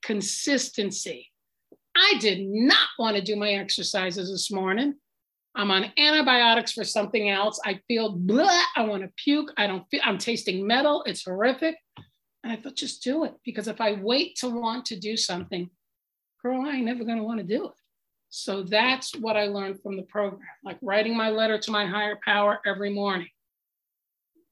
Consistency. 0.04 1.28
I 1.96 2.16
did 2.20 2.40
not 2.42 2.88
want 3.00 3.18
to 3.18 3.22
do 3.22 3.36
my 3.36 3.54
exercises 3.54 4.32
this 4.32 4.52
morning. 4.52 4.96
I'm 5.56 5.72
on 5.72 5.92
antibiotics 5.98 6.72
for 6.72 6.84
something 6.84 7.30
else. 7.30 7.60
I 7.66 7.82
feel 7.88 8.12
blah. 8.12 8.62
I 8.76 8.84
want 8.84 9.04
to 9.04 9.10
puke. 9.18 9.52
I 9.58 9.68
don't 9.68 9.84
feel, 9.92 10.02
I'm 10.06 10.18
tasting 10.18 10.66
metal. 10.66 11.04
It's 11.06 11.26
horrific. 11.26 11.76
And 12.44 12.54
I 12.54 12.56
thought, 12.56 12.76
just 12.76 13.04
do 13.04 13.26
it. 13.26 13.34
Because 13.44 13.68
if 13.68 13.82
I 13.82 13.94
wait 13.94 14.38
to 14.38 14.50
want 14.50 14.86
to 14.88 15.00
do 15.00 15.18
something, 15.18 15.70
girl, 16.42 16.62
I 16.62 16.76
ain't 16.76 16.86
never 16.86 17.04
going 17.04 17.18
to 17.18 17.24
want 17.24 17.40
to 17.40 17.46
do 17.46 17.66
it. 17.66 17.72
So 18.34 18.64
that's 18.64 19.14
what 19.14 19.36
I 19.36 19.48
learned 19.48 19.82
from 19.82 19.98
the 19.98 20.04
program, 20.04 20.42
like 20.64 20.78
writing 20.82 21.18
my 21.18 21.30
letter 21.30 21.58
to 21.58 21.72
my 21.72 21.86
higher 21.86 22.18
power 22.24 22.62
every 22.66 22.90
morning, 22.90 23.28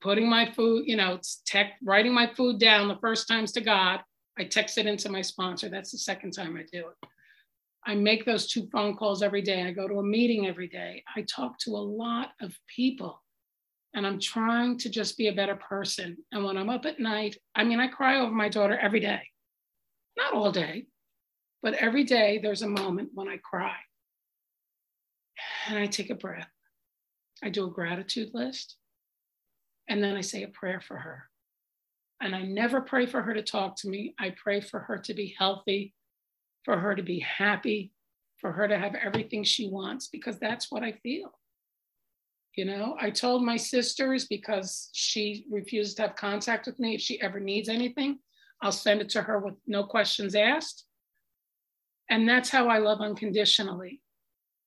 putting 0.01 0.29
my 0.29 0.51
food, 0.51 0.83
you 0.85 0.97
know, 0.97 1.13
it's 1.13 1.41
tech, 1.45 1.77
writing 1.81 2.13
my 2.13 2.27
food 2.27 2.59
down 2.59 2.89
the 2.89 2.97
first 2.97 3.29
times 3.29 3.53
to 3.53 3.61
God. 3.61 4.01
I 4.37 4.43
text 4.43 4.77
it 4.77 4.85
into 4.85 5.09
my 5.09 5.21
sponsor. 5.21 5.69
That's 5.69 5.91
the 5.91 5.97
second 5.97 6.31
time 6.31 6.57
I 6.57 6.63
do 6.69 6.87
it. 6.89 7.09
I 7.85 7.95
make 7.95 8.25
those 8.25 8.47
two 8.47 8.67
phone 8.69 8.97
calls 8.97 9.23
every 9.23 9.41
day. 9.41 9.63
I 9.63 9.71
go 9.71 9.87
to 9.87 9.99
a 9.99 10.03
meeting 10.03 10.45
every 10.45 10.67
day. 10.67 11.01
I 11.15 11.21
talk 11.21 11.57
to 11.59 11.71
a 11.71 11.77
lot 11.77 12.31
of 12.41 12.53
people 12.67 13.23
and 13.93 14.05
I'm 14.05 14.19
trying 14.19 14.77
to 14.79 14.89
just 14.89 15.17
be 15.17 15.29
a 15.29 15.33
better 15.33 15.55
person. 15.55 16.17
And 16.33 16.43
when 16.43 16.57
I'm 16.57 16.69
up 16.69 16.85
at 16.85 16.99
night, 16.99 17.37
I 17.55 17.63
mean, 17.63 17.79
I 17.79 17.87
cry 17.87 18.19
over 18.19 18.31
my 18.31 18.49
daughter 18.49 18.77
every 18.77 18.99
day, 18.99 19.21
not 20.17 20.33
all 20.33 20.51
day, 20.51 20.85
but 21.61 21.73
every 21.73 22.03
day 22.03 22.39
there's 22.41 22.61
a 22.61 22.67
moment 22.67 23.09
when 23.13 23.27
I 23.27 23.37
cry. 23.37 23.75
And 25.67 25.77
I 25.77 25.87
take 25.87 26.09
a 26.09 26.15
breath. 26.15 26.49
I 27.43 27.49
do 27.49 27.65
a 27.65 27.71
gratitude 27.71 28.31
list. 28.33 28.75
And 29.87 30.03
then 30.03 30.15
I 30.15 30.21
say 30.21 30.43
a 30.43 30.47
prayer 30.47 30.81
for 30.81 30.97
her. 30.97 31.29
And 32.21 32.35
I 32.35 32.41
never 32.41 32.81
pray 32.81 33.05
for 33.05 33.21
her 33.21 33.33
to 33.33 33.41
talk 33.41 33.77
to 33.77 33.89
me. 33.89 34.13
I 34.19 34.33
pray 34.41 34.61
for 34.61 34.79
her 34.81 34.97
to 34.97 35.13
be 35.13 35.35
healthy, 35.37 35.93
for 36.65 36.77
her 36.77 36.95
to 36.95 37.03
be 37.03 37.19
happy, 37.19 37.91
for 38.39 38.51
her 38.51 38.67
to 38.67 38.77
have 38.77 38.95
everything 38.95 39.43
she 39.43 39.69
wants, 39.69 40.07
because 40.07 40.37
that's 40.37 40.71
what 40.71 40.83
I 40.83 40.93
feel. 41.03 41.31
You 42.55 42.65
know, 42.65 42.97
I 42.99 43.09
told 43.09 43.43
my 43.43 43.55
sisters 43.55 44.25
because 44.25 44.89
she 44.91 45.45
refused 45.49 45.95
to 45.97 46.03
have 46.03 46.15
contact 46.15 46.65
with 46.65 46.79
me. 46.79 46.95
If 46.95 47.01
she 47.01 47.21
ever 47.21 47.39
needs 47.39 47.69
anything, 47.69 48.19
I'll 48.61 48.71
send 48.73 49.01
it 49.01 49.09
to 49.09 49.21
her 49.21 49.39
with 49.39 49.55
no 49.65 49.83
questions 49.85 50.35
asked. 50.35 50.85
And 52.09 52.27
that's 52.27 52.49
how 52.49 52.67
I 52.67 52.79
love 52.79 53.01
unconditionally. 53.01 54.01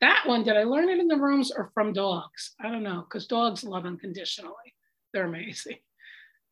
That 0.00 0.22
one, 0.26 0.42
did 0.44 0.56
I 0.56 0.64
learn 0.64 0.88
it 0.88 0.98
in 0.98 1.08
the 1.08 1.16
rooms 1.16 1.52
or 1.56 1.70
from 1.74 1.92
dogs? 1.92 2.54
I 2.60 2.70
don't 2.70 2.82
know, 2.82 3.02
because 3.08 3.26
dogs 3.26 3.64
love 3.64 3.86
unconditionally. 3.86 4.74
They're 5.12 5.26
amazing. 5.26 5.78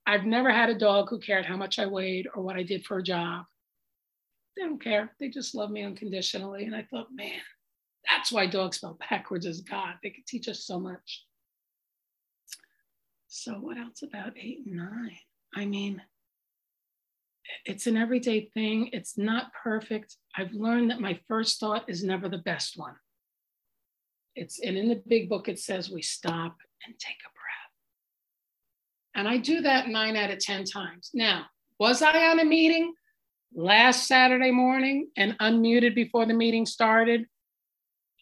I've 0.06 0.24
never 0.24 0.50
had 0.50 0.70
a 0.70 0.78
dog 0.78 1.08
who 1.10 1.18
cared 1.20 1.46
how 1.46 1.56
much 1.56 1.78
I 1.78 1.86
weighed 1.86 2.28
or 2.34 2.42
what 2.42 2.56
I 2.56 2.62
did 2.62 2.84
for 2.84 2.98
a 2.98 3.02
job. 3.02 3.44
They 4.56 4.64
don't 4.64 4.82
care. 4.82 5.12
They 5.20 5.28
just 5.28 5.54
love 5.54 5.70
me 5.70 5.82
unconditionally. 5.84 6.64
And 6.64 6.74
I 6.74 6.86
thought, 6.90 7.08
man, 7.12 7.40
That's 8.08 8.32
why 8.32 8.46
dogs 8.46 8.78
spell 8.78 8.98
backwards 9.10 9.46
is 9.46 9.60
God. 9.62 9.94
They 10.02 10.10
could 10.10 10.26
teach 10.26 10.48
us 10.48 10.64
so 10.64 10.78
much. 10.80 11.24
So, 13.28 13.52
what 13.54 13.78
else 13.78 14.02
about 14.02 14.32
eight 14.36 14.62
and 14.66 14.76
nine? 14.76 15.16
I 15.54 15.64
mean, 15.66 16.02
it's 17.64 17.86
an 17.86 17.96
everyday 17.96 18.50
thing. 18.54 18.90
It's 18.92 19.16
not 19.18 19.52
perfect. 19.62 20.16
I've 20.36 20.52
learned 20.52 20.90
that 20.90 21.00
my 21.00 21.18
first 21.28 21.60
thought 21.60 21.88
is 21.88 22.04
never 22.04 22.28
the 22.28 22.38
best 22.38 22.76
one. 22.76 22.94
It's 24.36 24.60
and 24.60 24.76
in 24.76 24.88
the 24.88 25.02
big 25.06 25.28
book 25.28 25.48
it 25.48 25.58
says 25.58 25.90
we 25.90 26.02
stop 26.02 26.56
and 26.86 26.94
take 26.98 27.16
a 27.26 27.30
breath. 27.30 27.70
And 29.14 29.28
I 29.28 29.38
do 29.38 29.62
that 29.62 29.88
nine 29.88 30.16
out 30.16 30.30
of 30.30 30.38
10 30.38 30.64
times. 30.64 31.10
Now, 31.12 31.46
was 31.78 32.00
I 32.02 32.28
on 32.28 32.40
a 32.40 32.44
meeting 32.44 32.94
last 33.54 34.06
Saturday 34.06 34.52
morning 34.52 35.08
and 35.16 35.36
unmuted 35.38 35.94
before 35.94 36.26
the 36.26 36.34
meeting 36.34 36.64
started 36.64 37.26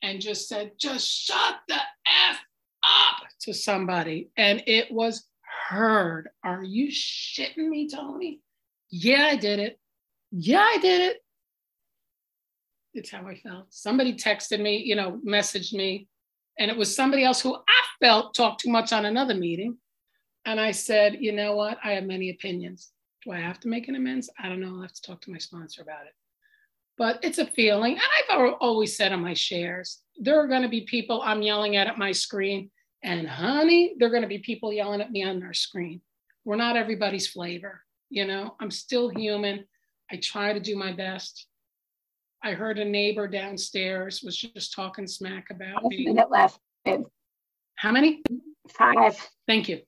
and 0.02 0.20
just 0.20 0.48
said, 0.48 0.72
just 0.78 1.06
shut 1.06 1.56
the 1.68 1.74
F 1.74 2.38
up 2.82 3.28
to 3.42 3.52
somebody? 3.52 4.30
And 4.36 4.62
it 4.66 4.90
was 4.90 5.24
heard. 5.68 6.30
Are 6.42 6.62
you 6.62 6.88
shitting 6.88 7.68
me, 7.68 7.88
Tony? 7.88 8.40
Yeah, 8.90 9.26
I 9.26 9.36
did 9.36 9.58
it. 9.58 9.78
Yeah, 10.30 10.62
I 10.62 10.78
did 10.78 11.02
it. 11.02 11.18
It's 12.98 13.10
how 13.12 13.26
I 13.26 13.36
felt. 13.36 13.66
Somebody 13.70 14.12
texted 14.14 14.60
me, 14.60 14.78
you 14.78 14.96
know, 14.96 15.20
messaged 15.24 15.72
me, 15.72 16.08
and 16.58 16.68
it 16.68 16.76
was 16.76 16.94
somebody 16.94 17.22
else 17.22 17.40
who 17.40 17.54
I 17.54 17.82
felt 18.00 18.34
talked 18.34 18.60
too 18.60 18.70
much 18.70 18.92
on 18.92 19.04
another 19.04 19.34
meeting. 19.34 19.78
And 20.44 20.58
I 20.58 20.72
said, 20.72 21.18
you 21.20 21.30
know 21.30 21.54
what? 21.54 21.78
I 21.84 21.92
have 21.92 22.04
many 22.04 22.30
opinions. 22.30 22.90
Do 23.24 23.30
I 23.30 23.38
have 23.38 23.60
to 23.60 23.68
make 23.68 23.86
an 23.86 23.94
amends? 23.94 24.28
I 24.42 24.48
don't 24.48 24.60
know. 24.60 24.74
I'll 24.74 24.82
have 24.82 24.92
to 24.92 25.02
talk 25.02 25.20
to 25.22 25.30
my 25.30 25.38
sponsor 25.38 25.82
about 25.82 26.06
it. 26.06 26.14
But 26.96 27.20
it's 27.22 27.38
a 27.38 27.46
feeling. 27.46 27.92
And 27.92 28.02
I've 28.30 28.54
always 28.60 28.96
said 28.96 29.12
on 29.12 29.22
my 29.22 29.34
shares, 29.34 30.00
there 30.16 30.40
are 30.40 30.48
going 30.48 30.62
to 30.62 30.68
be 30.68 30.80
people 30.80 31.22
I'm 31.22 31.42
yelling 31.42 31.76
at 31.76 31.86
at 31.86 31.98
my 31.98 32.10
screen. 32.10 32.70
And 33.04 33.28
honey, 33.28 33.94
there 33.98 34.08
are 34.08 34.12
going 34.12 34.22
to 34.22 34.28
be 34.28 34.38
people 34.38 34.72
yelling 34.72 35.00
at 35.00 35.12
me 35.12 35.22
on 35.22 35.38
their 35.38 35.54
screen. 35.54 36.00
We're 36.44 36.56
not 36.56 36.76
everybody's 36.76 37.28
flavor. 37.28 37.82
You 38.10 38.26
know, 38.26 38.56
I'm 38.58 38.72
still 38.72 39.08
human. 39.08 39.66
I 40.10 40.16
try 40.16 40.52
to 40.52 40.60
do 40.60 40.76
my 40.76 40.92
best. 40.92 41.46
I 42.42 42.52
heard 42.52 42.78
a 42.78 42.84
neighbor 42.84 43.26
downstairs 43.26 44.22
was 44.22 44.36
just 44.36 44.72
talking 44.72 45.06
smack 45.06 45.50
about 45.50 45.84
me. 45.84 46.06
Minute 46.06 46.30
left. 46.30 46.60
How 47.76 47.92
many? 47.92 48.22
Five. 48.68 49.16
Thank 49.46 49.68
you. 49.68 49.80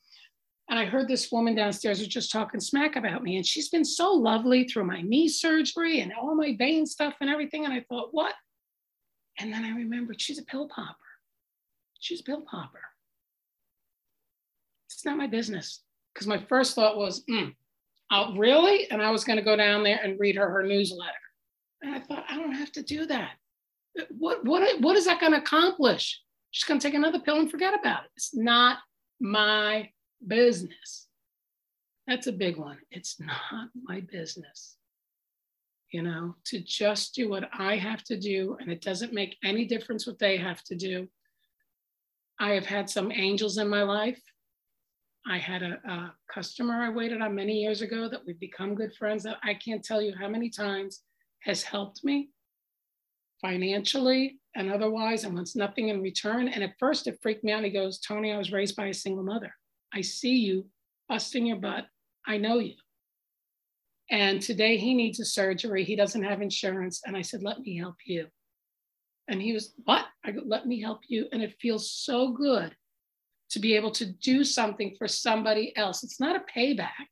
And 0.69 0.79
I 0.79 0.85
heard 0.85 1.09
this 1.09 1.33
woman 1.33 1.57
downstairs 1.57 1.99
was 1.99 2.09
just 2.09 2.31
talking 2.31 2.61
smack 2.61 2.95
about 2.95 3.23
me. 3.25 3.37
And 3.37 3.45
she's 3.45 3.69
been 3.69 3.85
so 3.85 4.13
lovely 4.13 4.65
through 4.65 4.85
my 4.85 5.03
knee 5.03 5.29
surgery 5.29 6.01
and 6.01 6.13
all 6.13 6.35
my 6.37 6.55
vein 6.57 6.87
stuff 6.87 7.15
and 7.21 7.29
everything. 7.29 7.65
And 7.65 7.75
I 7.75 7.85
thought, 7.89 8.11
what? 8.13 8.35
And 9.41 9.53
then 9.53 9.65
I 9.65 9.71
remembered 9.71 10.21
she's 10.21 10.39
a 10.39 10.45
pill 10.45 10.69
popper. 10.69 10.97
She's 11.99 12.21
a 12.21 12.25
pill 12.25 12.43
popper. 12.49 12.83
It's 14.89 15.05
not 15.05 15.17
my 15.17 15.27
business. 15.27 15.83
Because 16.15 16.27
my 16.27 16.39
first 16.39 16.75
thought 16.75 16.97
was, 16.97 17.25
mm, 17.29 17.53
oh, 18.13 18.37
really? 18.37 18.91
And 18.91 19.03
I 19.03 19.11
was 19.11 19.25
going 19.25 19.39
to 19.39 19.45
go 19.45 19.57
down 19.57 19.83
there 19.83 20.01
and 20.03 20.21
read 20.21 20.37
her 20.37 20.49
her 20.49 20.63
newsletter. 20.63 21.13
And 21.83 21.95
I 21.95 22.01
thought, 22.01 22.25
I 22.29 22.37
don't 22.37 22.55
have 22.55 22.73
to 22.73 22.83
do 22.83 23.07
that. 23.07 23.33
Uh, 23.99 24.05
what, 24.11 24.45
what, 24.45 24.81
what 24.81 24.97
is 24.97 25.07
that 25.07 25.21
going 25.21 25.33
to 25.33 25.39
accomplish? 25.39 26.21
She's 26.51 26.65
going 26.65 26.81
to 26.81 26.87
take 26.87 26.95
another 26.95 27.21
pill 27.21 27.39
and 27.39 27.51
forget 27.51 27.75
about 27.79 28.05
it. 28.05 28.11
It's 28.17 28.35
not 28.35 28.79
my 29.21 29.91
business. 30.27 31.07
That's 32.07 32.27
a 32.27 32.33
big 32.33 32.57
one. 32.57 32.79
It's 32.91 33.21
not 33.21 33.69
my 33.83 34.01
business. 34.01 34.77
You 35.93 36.03
know, 36.03 36.37
to 36.47 36.61
just 36.61 37.15
do 37.15 37.29
what 37.29 37.49
I 37.53 37.77
have 37.77 38.05
to 38.05 38.19
do, 38.19 38.57
and 38.61 38.71
it 38.71 38.81
doesn't 38.81 39.13
make 39.13 39.37
any 39.43 39.65
difference 39.65 40.07
what 40.07 40.21
they 40.21 40.37
have 40.37 40.63
to 40.65 40.77
do. 40.77 41.09
I 42.39 42.51
have 42.51 42.67
had 42.67 42.89
some 42.89 43.11
angels 43.11 43.59
in 43.59 43.69
my 43.69 43.83
life 43.83 44.21
I 45.27 45.39
had 45.39 45.63
a, 45.63 45.79
a, 45.87 46.15
customer 46.33 46.83
I 46.83 46.91
waited 46.91 47.21
on 47.21 47.35
many 47.35 47.61
years 47.61 47.83
ago 47.83 48.09
that 48.09 48.25
we've 48.25 48.41
become 48.41 48.75
good 48.75 48.95
friends 48.95 49.23
that 49.25 49.37
I 49.43 49.55
can't 49.55 49.85
tell 49.85 50.01
you 50.01 50.15
how 50.19 50.29
many 50.29 50.49
times 50.49 51.03
has 51.41 51.63
helped 51.63 52.05
me 52.05 52.31
financially 53.41 54.39
and 54.55 54.71
otherwise 54.71 55.25
and 55.25 55.35
wants 55.35 55.57
nothing 55.57 55.89
in 55.89 56.03
return. 56.03 56.49
And 56.49 56.63
at 56.63 56.79
first 56.79 57.07
it 57.07 57.19
freaked 57.23 57.45
me 57.45 57.53
out. 57.53 57.65
He 57.65 57.71
goes, 57.71 57.99
Tony, 57.99 58.33
I 58.33 58.39
was 58.39 58.53
raised 58.53 58.77
by 58.77 58.87
a 58.87 58.95
single 58.95 59.25
mother. 59.25 59.55
I 59.95 60.03
see 60.03 60.37
you 60.37 60.67
busting 61.09 61.47
your 61.47 61.57
butt. 61.57 61.87
I 62.27 62.37
know 62.37 62.59
you. 62.59 62.75
And 64.11 64.43
today 64.43 64.77
he 64.77 64.93
needs 64.95 65.21
a 65.21 65.25
surgery. 65.25 65.85
He 65.85 65.97
doesn't 65.97 66.25
have 66.25 66.43
insurance. 66.43 67.01
And 67.07 67.17
I 67.17 67.23
said, 67.23 67.43
let 67.43 67.61
me 67.61 67.79
help 67.79 67.97
you. 68.05 68.27
And 69.29 69.41
he 69.41 69.53
was, 69.53 69.73
what? 69.85 70.07
I 70.25 70.33
go, 70.33 70.43
let 70.45 70.67
me 70.67 70.81
help 70.81 71.03
you. 71.07 71.27
And 71.33 71.43
it 71.43 71.57
feels 71.61 71.93
so 71.93 72.33
good 72.33 72.75
to 73.51 73.61
be 73.61 73.77
able 73.77 73.93
to 73.93 74.07
do 74.07 74.43
something 74.45 74.95
for 74.99 75.07
somebody 75.07 75.77
else. 75.77 76.03
It's 76.03 76.21
not 76.21 76.37
a 76.37 76.59
payback. 76.59 77.07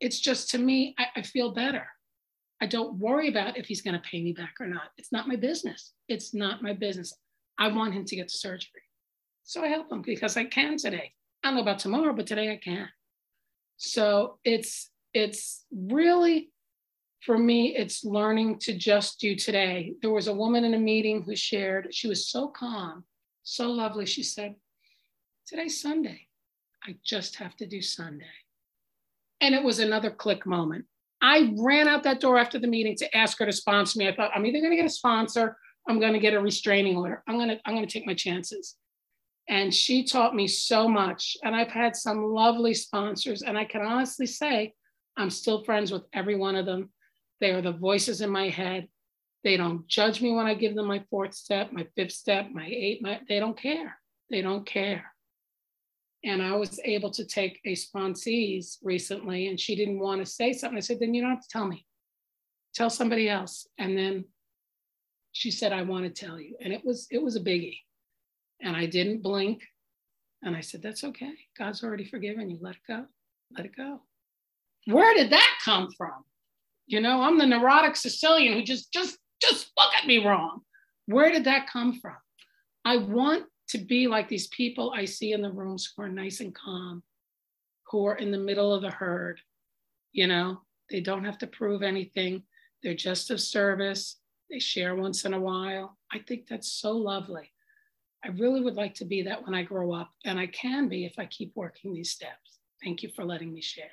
It's 0.00 0.18
just 0.18 0.50
to 0.50 0.58
me, 0.58 0.94
I, 0.98 1.06
I 1.16 1.22
feel 1.22 1.52
better. 1.52 1.86
I 2.60 2.66
don't 2.66 2.98
worry 2.98 3.28
about 3.28 3.56
if 3.56 3.66
he's 3.66 3.82
going 3.82 3.94
to 3.94 4.08
pay 4.08 4.22
me 4.22 4.32
back 4.32 4.54
or 4.60 4.66
not. 4.66 4.90
It's 4.96 5.12
not 5.12 5.28
my 5.28 5.36
business. 5.36 5.92
It's 6.08 6.32
not 6.32 6.62
my 6.62 6.72
business. 6.72 7.14
I 7.58 7.68
want 7.68 7.94
him 7.94 8.04
to 8.04 8.16
get 8.16 8.30
surgery. 8.30 8.82
So 9.44 9.62
I 9.62 9.68
help 9.68 9.92
him 9.92 10.02
because 10.02 10.36
I 10.36 10.44
can 10.44 10.76
today. 10.76 11.12
I 11.42 11.48
don't 11.48 11.56
know 11.56 11.62
about 11.62 11.78
tomorrow, 11.78 12.12
but 12.12 12.26
today 12.26 12.50
I 12.52 12.56
can. 12.56 12.88
So 13.76 14.38
it's 14.44 14.90
it's 15.12 15.64
really 15.70 16.50
for 17.26 17.36
me, 17.36 17.74
it's 17.76 18.04
learning 18.04 18.58
to 18.60 18.72
just 18.76 19.18
do 19.18 19.34
today. 19.34 19.94
There 20.00 20.12
was 20.12 20.28
a 20.28 20.34
woman 20.34 20.64
in 20.64 20.74
a 20.74 20.78
meeting 20.78 21.22
who 21.22 21.34
shared, 21.34 21.92
she 21.92 22.06
was 22.06 22.28
so 22.28 22.46
calm, 22.46 23.04
so 23.42 23.68
lovely. 23.70 24.06
She 24.06 24.22
said, 24.22 24.54
Today's 25.46 25.80
Sunday. 25.80 26.28
I 26.84 26.96
just 27.04 27.36
have 27.36 27.56
to 27.56 27.66
do 27.66 27.82
Sunday. 27.82 28.24
And 29.40 29.54
it 29.54 29.62
was 29.62 29.80
another 29.80 30.10
click 30.10 30.46
moment. 30.46 30.84
I 31.20 31.54
ran 31.58 31.88
out 31.88 32.02
that 32.04 32.20
door 32.20 32.38
after 32.38 32.58
the 32.58 32.66
meeting 32.66 32.94
to 32.96 33.16
ask 33.16 33.38
her 33.38 33.46
to 33.46 33.52
sponsor 33.52 33.98
me. 33.98 34.08
I 34.08 34.14
thought 34.14 34.30
I'm 34.34 34.44
either 34.44 34.60
going 34.60 34.72
to 34.72 34.76
get 34.76 34.86
a 34.86 34.90
sponsor, 34.90 35.56
I'm 35.88 36.00
going 36.00 36.12
to 36.12 36.18
get 36.18 36.34
a 36.34 36.40
restraining 36.40 36.96
order. 36.96 37.22
I'm 37.28 37.36
going 37.36 37.48
to 37.48 37.58
I'm 37.64 37.74
going 37.74 37.86
to 37.86 37.92
take 37.92 38.06
my 38.06 38.14
chances. 38.14 38.76
And 39.48 39.72
she 39.72 40.04
taught 40.04 40.34
me 40.34 40.48
so 40.48 40.88
much. 40.88 41.36
And 41.44 41.54
I've 41.54 41.70
had 41.70 41.94
some 41.94 42.24
lovely 42.24 42.74
sponsors. 42.74 43.42
And 43.42 43.56
I 43.56 43.64
can 43.64 43.82
honestly 43.82 44.26
say 44.26 44.74
I'm 45.16 45.30
still 45.30 45.64
friends 45.64 45.92
with 45.92 46.02
every 46.12 46.36
one 46.36 46.56
of 46.56 46.66
them. 46.66 46.90
They 47.40 47.52
are 47.52 47.62
the 47.62 47.72
voices 47.72 48.20
in 48.20 48.30
my 48.30 48.48
head. 48.48 48.88
They 49.44 49.56
don't 49.56 49.86
judge 49.86 50.20
me 50.20 50.32
when 50.34 50.46
I 50.46 50.54
give 50.54 50.74
them 50.74 50.86
my 50.86 51.04
fourth 51.08 51.34
step, 51.34 51.72
my 51.72 51.86
fifth 51.94 52.12
step, 52.12 52.48
my 52.52 52.66
eight, 52.66 53.00
my, 53.00 53.20
they 53.28 53.38
don't 53.38 53.56
care. 53.56 53.96
They 54.28 54.42
don't 54.42 54.66
care. 54.66 55.12
And 56.26 56.42
I 56.42 56.56
was 56.56 56.80
able 56.84 57.10
to 57.12 57.24
take 57.24 57.60
a 57.64 57.76
sponsees 57.76 58.78
recently, 58.82 59.46
and 59.46 59.58
she 59.58 59.76
didn't 59.76 60.00
want 60.00 60.20
to 60.20 60.26
say 60.26 60.52
something. 60.52 60.76
I 60.76 60.80
said, 60.80 60.98
then 60.98 61.14
you 61.14 61.22
don't 61.22 61.30
have 61.30 61.42
to 61.42 61.48
tell 61.48 61.66
me. 61.66 61.86
Tell 62.74 62.90
somebody 62.90 63.28
else. 63.28 63.68
And 63.78 63.96
then 63.96 64.24
she 65.30 65.52
said, 65.52 65.72
I 65.72 65.82
want 65.82 66.04
to 66.04 66.26
tell 66.26 66.40
you. 66.40 66.56
And 66.60 66.72
it 66.72 66.84
was 66.84 67.06
it 67.10 67.22
was 67.22 67.36
a 67.36 67.40
biggie. 67.40 67.78
And 68.60 68.76
I 68.76 68.86
didn't 68.86 69.22
blink. 69.22 69.62
And 70.42 70.56
I 70.56 70.60
said, 70.60 70.82
That's 70.82 71.04
okay. 71.04 71.32
God's 71.56 71.84
already 71.84 72.04
forgiven 72.04 72.50
you. 72.50 72.58
Let 72.60 72.74
it 72.74 72.80
go. 72.88 73.04
Let 73.56 73.66
it 73.66 73.76
go. 73.76 74.00
Where 74.86 75.14
did 75.14 75.30
that 75.30 75.58
come 75.64 75.88
from? 75.96 76.24
You 76.86 77.00
know, 77.00 77.22
I'm 77.22 77.38
the 77.38 77.46
neurotic 77.46 77.96
Sicilian 77.96 78.54
who 78.54 78.62
just 78.62 78.92
just 78.92 79.16
just 79.40 79.70
look 79.78 79.94
at 79.94 80.06
me 80.06 80.26
wrong. 80.26 80.60
Where 81.06 81.30
did 81.30 81.44
that 81.44 81.70
come 81.70 82.00
from? 82.00 82.16
I 82.84 82.96
want 82.96 83.44
to 83.68 83.78
be 83.78 84.06
like 84.06 84.28
these 84.28 84.46
people 84.48 84.92
I 84.94 85.04
see 85.04 85.32
in 85.32 85.42
the 85.42 85.52
rooms 85.52 85.92
who 85.96 86.02
are 86.02 86.08
nice 86.08 86.40
and 86.40 86.54
calm, 86.54 87.02
who 87.90 88.06
are 88.06 88.16
in 88.16 88.30
the 88.30 88.38
middle 88.38 88.72
of 88.72 88.82
the 88.82 88.90
herd. 88.90 89.40
You 90.12 90.26
know, 90.26 90.60
they 90.90 91.00
don't 91.00 91.24
have 91.24 91.38
to 91.38 91.46
prove 91.46 91.82
anything, 91.82 92.42
they're 92.82 92.94
just 92.94 93.30
of 93.30 93.40
service, 93.40 94.16
they 94.50 94.58
share 94.58 94.94
once 94.94 95.24
in 95.24 95.34
a 95.34 95.40
while. 95.40 95.98
I 96.12 96.20
think 96.20 96.46
that's 96.46 96.70
so 96.70 96.92
lovely. 96.92 97.52
I 98.24 98.28
really 98.28 98.60
would 98.60 98.76
like 98.76 98.94
to 98.94 99.04
be 99.04 99.22
that 99.22 99.44
when 99.44 99.54
I 99.54 99.62
grow 99.62 99.92
up, 99.92 100.10
and 100.24 100.38
I 100.38 100.46
can 100.46 100.88
be 100.88 101.04
if 101.04 101.14
I 101.18 101.26
keep 101.26 101.52
working 101.54 101.92
these 101.92 102.10
steps. 102.10 102.58
Thank 102.82 103.02
you 103.02 103.10
for 103.14 103.24
letting 103.24 103.52
me 103.52 103.60
share. 103.60 103.90